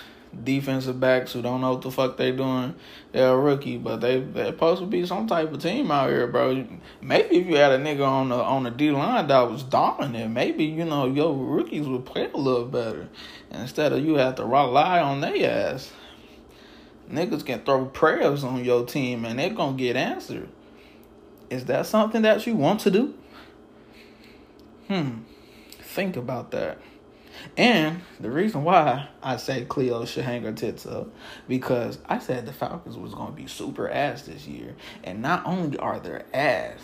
defensive 0.45 1.01
backs 1.01 1.33
who 1.33 1.43
don't 1.43 1.61
know 1.61 1.73
what 1.73 1.83
the 1.83 1.91
fuck 1.91 2.17
they 2.17 2.33
doing. 2.33 2.75
They're 3.13 3.33
a 3.33 3.37
rookie, 3.37 3.79
but 3.79 4.01
they 4.01 4.21
they're 4.21 4.47
supposed 4.47 4.81
to 4.81 4.87
be 4.87 5.05
some 5.07 5.27
type 5.27 5.53
of 5.53 5.61
team 5.61 5.91
out 5.91 6.11
here, 6.11 6.27
bro. 6.27 6.67
Maybe 7.01 7.37
if 7.37 7.47
you 7.47 7.57
had 7.57 7.73
a 7.73 7.79
nigga 7.79 8.07
on 8.07 8.29
the 8.29 8.37
on 8.37 8.63
the 8.63 8.71
D 8.71 8.91
line 8.91 9.27
that 9.27 9.51
was 9.51 9.63
dominant, 9.63 10.33
maybe 10.33 10.65
you 10.65 10.85
know 10.85 11.07
your 11.07 11.35
rookies 11.35 11.87
would 11.87 12.07
play 12.07 12.31
a 12.33 12.37
little 12.37 12.67
better 12.67 13.09
instead 13.51 13.93
of 13.93 14.05
you 14.05 14.15
have 14.15 14.37
to 14.37 14.45
rely 14.45 15.01
on 15.01 15.21
their 15.21 15.51
ass. 15.51 15.93
Niggas 17.11 17.45
can 17.45 17.61
throw 17.61 17.87
prayers 17.87 18.45
on 18.45 18.65
your 18.65 18.87
team 18.87 19.25
and 19.25 19.39
they're 19.39 19.51
gonna 19.51 19.77
get 19.77 19.97
answered. 19.97 20.49
Is 21.49 21.65
that 21.65 21.87
something 21.87 22.23
that 22.23 22.47
you 22.47 22.55
want 22.55 22.81
to 22.81 22.91
do? 22.93 23.15
Hmm. 24.87 25.23
Think 25.81 26.17
about 26.17 26.53
that. 26.53 26.79
And 27.57 28.03
the 28.19 28.31
reason 28.31 28.65
why 28.65 29.09
I 29.23 29.37
say 29.37 29.65
Cleo 29.65 30.05
should 30.05 30.25
hang 30.25 30.43
her 30.43 30.53
tits 30.53 30.87
up 30.87 31.09
because 31.49 31.99
I 32.09 32.19
said 32.19 32.47
the 32.47 32.53
Falcons 32.53 32.97
was 32.97 33.15
going 33.15 33.29
to 33.29 33.37
be 33.37 33.47
super 33.47 33.89
ass 33.91 34.23
this 34.23 34.47
year, 34.47 34.77
and 35.05 35.23
not 35.23 35.45
only 35.47 35.79
are 35.79 35.99
they 36.01 36.23
ass, 36.33 36.79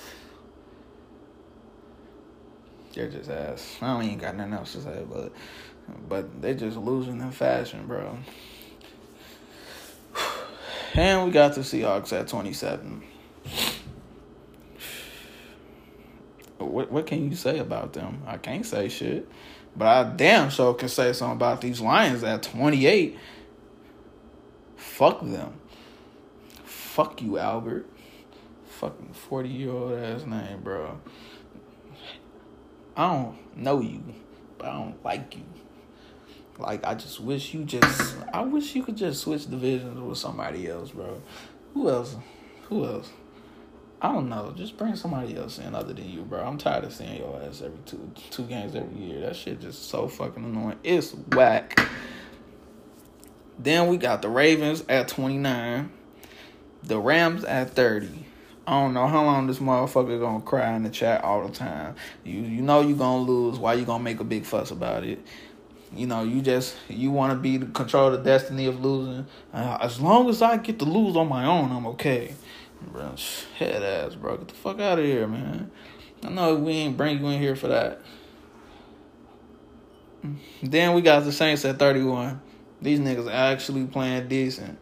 they're 2.94 3.08
just 3.08 3.30
ass. 3.30 3.76
I 3.80 3.92
don't 3.92 4.04
even 4.04 4.18
got 4.18 4.36
nothing 4.36 4.54
else 4.54 4.72
to 4.72 4.80
say, 4.80 5.04
but 5.08 5.32
but 6.08 6.42
they 6.42 6.54
just 6.54 6.76
losing 6.76 7.20
in 7.20 7.30
fashion, 7.30 7.86
bro. 7.86 8.18
And 10.94 11.26
we 11.26 11.30
got 11.30 11.54
the 11.54 11.60
Seahawks 11.60 12.12
at 12.18 12.28
twenty 12.28 12.52
seven. 12.52 13.02
What 16.58 16.90
what 16.90 17.06
can 17.06 17.28
you 17.28 17.36
say 17.36 17.58
about 17.58 17.92
them? 17.92 18.22
I 18.26 18.38
can't 18.38 18.64
say 18.64 18.88
shit. 18.88 19.28
But 19.76 19.88
I 19.88 20.04
damn 20.16 20.48
sure 20.50 20.74
can 20.74 20.88
say 20.88 21.12
something 21.12 21.36
about 21.36 21.60
these 21.60 21.80
Lions 21.80 22.24
at 22.24 22.42
28. 22.42 23.18
Fuck 24.76 25.20
them. 25.20 25.52
Fuck 26.64 27.20
you, 27.20 27.38
Albert. 27.38 27.86
Fucking 28.64 29.12
40 29.12 29.48
year 29.48 29.70
old 29.70 29.92
ass 29.98 30.24
name, 30.24 30.62
bro. 30.62 30.98
I 32.96 33.12
don't 33.12 33.56
know 33.56 33.80
you, 33.80 34.02
but 34.56 34.68
I 34.68 34.72
don't 34.72 35.04
like 35.04 35.36
you. 35.36 35.42
Like, 36.58 36.86
I 36.86 36.94
just 36.94 37.20
wish 37.20 37.52
you 37.52 37.64
just, 37.64 38.16
I 38.32 38.40
wish 38.40 38.74
you 38.74 38.82
could 38.82 38.96
just 38.96 39.20
switch 39.20 39.50
divisions 39.50 40.00
with 40.00 40.16
somebody 40.16 40.68
else, 40.68 40.90
bro. 40.90 41.20
Who 41.74 41.90
else? 41.90 42.16
Who 42.68 42.86
else? 42.86 43.10
I 44.06 44.12
don't 44.12 44.28
know. 44.28 44.52
Just 44.56 44.76
bring 44.76 44.94
somebody 44.94 45.36
else 45.36 45.58
in 45.58 45.74
other 45.74 45.92
than 45.92 46.08
you, 46.08 46.22
bro. 46.22 46.40
I'm 46.40 46.58
tired 46.58 46.84
of 46.84 46.92
seeing 46.92 47.16
your 47.16 47.42
ass 47.42 47.60
every 47.60 47.80
two 47.86 48.12
two 48.30 48.44
games 48.44 48.76
every 48.76 48.96
year. 48.96 49.22
That 49.22 49.34
shit 49.34 49.60
just 49.60 49.88
so 49.88 50.06
fucking 50.06 50.44
annoying. 50.44 50.78
It's 50.84 51.12
whack. 51.32 51.76
Then 53.58 53.88
we 53.88 53.96
got 53.96 54.22
the 54.22 54.28
Ravens 54.28 54.84
at 54.88 55.08
29, 55.08 55.90
the 56.84 57.00
Rams 57.00 57.42
at 57.42 57.70
30. 57.70 58.26
I 58.68 58.80
don't 58.80 58.94
know 58.94 59.08
how 59.08 59.24
long 59.24 59.48
this 59.48 59.58
motherfucker 59.58 60.20
gonna 60.20 60.40
cry 60.40 60.76
in 60.76 60.84
the 60.84 60.90
chat 60.90 61.24
all 61.24 61.44
the 61.44 61.52
time. 61.52 61.96
You 62.22 62.42
you 62.42 62.62
know 62.62 62.82
you 62.82 62.94
gonna 62.94 63.24
lose. 63.24 63.58
Why 63.58 63.74
you 63.74 63.84
gonna 63.84 64.04
make 64.04 64.20
a 64.20 64.24
big 64.24 64.44
fuss 64.44 64.70
about 64.70 65.02
it? 65.02 65.18
You 65.92 66.06
know 66.06 66.22
you 66.22 66.42
just 66.42 66.76
you 66.88 67.10
want 67.10 67.32
to 67.32 67.38
be 67.40 67.56
the 67.56 67.66
control 67.66 68.12
the 68.12 68.18
destiny 68.18 68.66
of 68.66 68.84
losing. 68.84 69.26
Uh, 69.52 69.78
as 69.80 70.00
long 70.00 70.28
as 70.28 70.42
I 70.42 70.58
get 70.58 70.78
to 70.78 70.84
lose 70.84 71.16
on 71.16 71.28
my 71.28 71.44
own, 71.44 71.72
I'm 71.72 71.88
okay. 71.88 72.36
Bro, 72.86 73.16
head 73.58 73.82
ass, 73.82 74.14
bro. 74.14 74.36
Get 74.36 74.48
the 74.48 74.54
fuck 74.54 74.80
out 74.80 74.98
of 74.98 75.04
here, 75.04 75.26
man. 75.26 75.70
I 76.22 76.28
know 76.30 76.54
we 76.56 76.72
ain't 76.72 76.96
bring 76.96 77.18
you 77.18 77.26
in 77.28 77.40
here 77.40 77.56
for 77.56 77.68
that. 77.68 78.00
Then 80.62 80.94
we 80.94 81.02
got 81.02 81.24
the 81.24 81.32
Saints 81.32 81.64
at 81.64 81.78
31. 81.78 82.40
These 82.80 83.00
niggas 83.00 83.30
actually 83.30 83.86
playing 83.86 84.28
decent. 84.28 84.78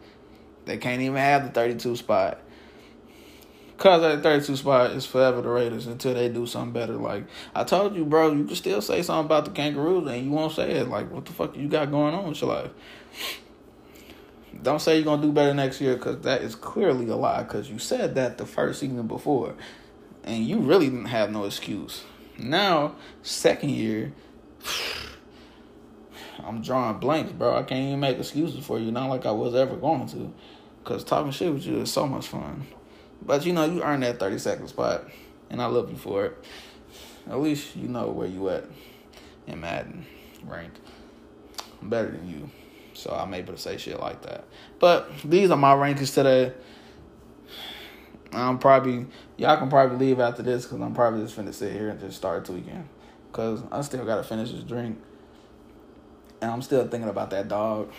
They 0.64 0.79
can't 0.79 1.03
even 1.03 1.17
have 1.17 1.45
the 1.45 1.51
32 1.51 1.97
spot. 1.97 2.40
Cause 3.77 4.03
that 4.03 4.23
32 4.23 4.57
spot 4.57 4.93
is 4.93 5.05
forever 5.05 5.43
the 5.43 5.49
Raiders 5.49 5.87
until 5.87 6.14
they 6.14 6.29
do 6.29 6.47
something 6.47 6.73
better. 6.73 6.95
Like 6.95 7.25
I 7.55 7.64
told 7.64 7.97
you, 7.97 8.05
bro, 8.05 8.33
you 8.33 8.45
can 8.45 8.55
still 8.55 8.81
say 8.81 9.03
something 9.03 9.27
about 9.27 9.47
the 9.47 9.51
Kangaroos 9.51 10.09
and 10.09 10.25
you 10.25 10.31
won't 10.31 10.53
say 10.53 10.71
it. 10.71 10.88
Like 10.88 11.11
what 11.11 11.25
the 11.25 11.33
fuck 11.33 11.57
you 11.57 11.69
got 11.69 11.90
going 11.90 12.14
on 12.14 12.29
with 12.29 12.40
your 12.40 12.51
life? 12.51 12.71
Don't 14.62 14.81
say 14.81 14.97
you're 14.97 15.05
gonna 15.05 15.23
do 15.23 15.33
better 15.33 15.55
next 15.55 15.81
year 15.81 15.95
because 15.97 16.21
that 16.23 16.43
is 16.43 16.55
clearly 16.55 17.09
a 17.09 17.17
lie. 17.17 17.43
Because 17.43 17.71
you 17.71 17.79
said 17.79 18.14
that 18.14 18.38
the 18.38 18.47
first 18.47 18.81
season 18.81 19.07
before, 19.07 19.55
and 20.23 20.45
you 20.45 20.59
really 20.59 20.88
didn't 20.88 21.07
have 21.07 21.31
no 21.31 21.45
excuse. 21.45 22.05
Now, 22.38 22.97
second 23.23 23.71
year, 23.71 24.13
I'm 26.44 26.63
drawing 26.63 26.98
blanks, 26.98 27.33
bro. 27.33 27.57
I 27.57 27.63
can't 27.63 27.87
even 27.87 28.00
make 28.00 28.19
excuses 28.19 28.65
for 28.65 28.79
you. 28.79 28.90
Not 28.90 29.09
like 29.09 29.27
I 29.27 29.31
was 29.31 29.55
ever 29.55 29.77
going 29.77 30.07
to. 30.09 30.33
Because 30.83 31.05
talking 31.05 31.33
shit 31.33 31.52
with 31.52 31.65
you 31.65 31.81
is 31.81 31.92
so 31.92 32.07
much 32.07 32.29
fun. 32.29 32.67
But 33.23 33.46
you 33.46 33.52
know, 33.52 33.65
you 33.65 33.83
earned 33.83 34.02
that 34.02 34.19
30 34.19 34.38
second 34.38 34.69
spot, 34.69 35.05
and 35.48 35.63
I 35.63 35.67
love 35.67 35.90
you 35.90 35.96
for 35.96 36.27
it. 36.27 36.44
At 37.29 37.40
least 37.40 37.75
you 37.75 37.88
know 37.88 38.09
where 38.09 38.27
you 38.27 38.50
at 38.50 38.65
in 39.46 39.61
Madden 39.61 40.05
ranked. 40.44 40.79
I'm 41.81 41.88
better 41.88 42.11
than 42.11 42.29
you. 42.29 42.50
So 42.95 43.11
I'm 43.11 43.35
able 43.35 43.53
to 43.53 43.59
say 43.59 43.77
shit 43.77 44.01
like 44.01 44.23
that. 44.23 44.45
But 44.79 45.11
these 45.25 45.51
are 45.51 45.57
my 45.57 45.75
rankings 45.75 46.15
today. 46.15 46.53
I'm 48.33 48.59
probably 48.59 49.07
y'all 49.37 49.57
can 49.57 49.69
probably 49.69 49.97
leave 49.99 50.21
after 50.21 50.42
this 50.42 50.65
because 50.65 50.81
I'm 50.81 50.95
probably 50.95 51.23
just 51.23 51.37
finna 51.37 51.55
sit 51.55 51.73
here 51.73 51.88
and 51.88 52.01
just 52.01 52.17
start 52.17 52.45
tweaking. 52.45 52.88
Cause 53.33 53.63
I 53.71 53.81
still 53.83 54.05
gotta 54.05 54.23
finish 54.23 54.51
this 54.51 54.63
drink. 54.63 54.99
And 56.40 56.51
I'm 56.51 56.63
still 56.63 56.87
thinking 56.87 57.09
about 57.09 57.31
that 57.31 57.49
dog. 57.49 57.92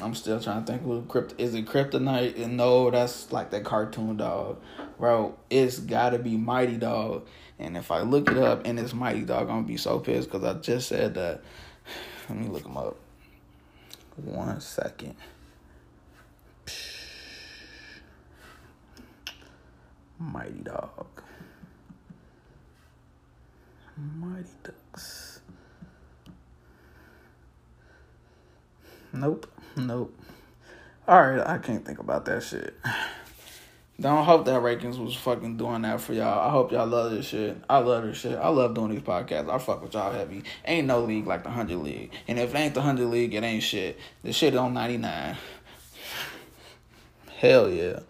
I'm 0.00 0.14
still 0.14 0.40
trying 0.40 0.64
to 0.64 0.72
think 0.72 0.82
who 0.82 1.02
crypt 1.02 1.34
is 1.38 1.54
it 1.54 1.66
Kryptonite? 1.66 2.42
And 2.42 2.56
no, 2.56 2.90
that's 2.90 3.30
like 3.30 3.50
that 3.50 3.64
cartoon 3.64 4.16
dog. 4.16 4.60
Bro, 4.98 5.36
it's 5.48 5.78
gotta 5.78 6.18
be 6.18 6.36
Mighty 6.36 6.76
Dog. 6.76 7.26
And 7.58 7.76
if 7.76 7.90
I 7.90 8.02
look 8.02 8.30
it 8.30 8.38
up 8.38 8.62
and 8.64 8.78
it's 8.80 8.94
Mighty 8.94 9.22
Dog, 9.22 9.42
I'm 9.42 9.48
gonna 9.48 9.62
be 9.62 9.76
so 9.76 10.00
pissed 10.00 10.30
because 10.30 10.44
I 10.44 10.58
just 10.60 10.88
said 10.88 11.14
that. 11.14 11.42
Let 12.28 12.38
me 12.38 12.48
look 12.48 12.64
him 12.64 12.76
up. 12.76 12.96
One 14.16 14.60
second. 14.60 15.16
Mighty 20.18 20.60
Dog. 20.62 21.06
Mighty 23.96 24.48
Ducks. 24.62 25.40
Nope. 29.12 29.50
Nope. 29.76 30.14
Alright, 31.08 31.46
I 31.46 31.58
can't 31.58 31.84
think 31.84 31.98
about 31.98 32.24
that 32.26 32.42
shit. 32.42 32.74
Don't 34.00 34.24
hope 34.24 34.46
that 34.46 34.60
rankings 34.62 34.98
was 34.98 35.14
fucking 35.14 35.58
doing 35.58 35.82
that 35.82 36.00
for 36.00 36.12
y'all. 36.12 36.48
I 36.48 36.50
hope 36.50 36.72
y'all 36.72 36.86
love 36.86 37.12
this 37.12 37.26
shit. 37.26 37.56
I 37.68 37.78
love 37.78 38.04
this 38.04 38.18
shit. 38.18 38.36
I 38.36 38.48
love 38.48 38.74
doing 38.74 38.90
these 38.90 39.02
podcasts. 39.02 39.48
I 39.48 39.58
fuck 39.58 39.82
with 39.82 39.94
y'all 39.94 40.12
heavy. 40.12 40.42
Ain't 40.64 40.86
no 40.86 41.04
league 41.04 41.26
like 41.26 41.42
the 41.42 41.50
100 41.50 41.76
League. 41.76 42.10
And 42.26 42.38
if 42.38 42.54
it 42.54 42.58
ain't 42.58 42.74
the 42.74 42.80
100 42.80 43.06
League, 43.06 43.34
it 43.34 43.44
ain't 43.44 43.62
shit. 43.62 43.98
The 44.24 44.32
shit 44.32 44.56
on 44.56 44.74
99. 44.74 45.36
Hell 47.38 47.70
yeah. 47.70 48.00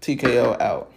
TKO 0.00 0.60
out. 0.60 0.92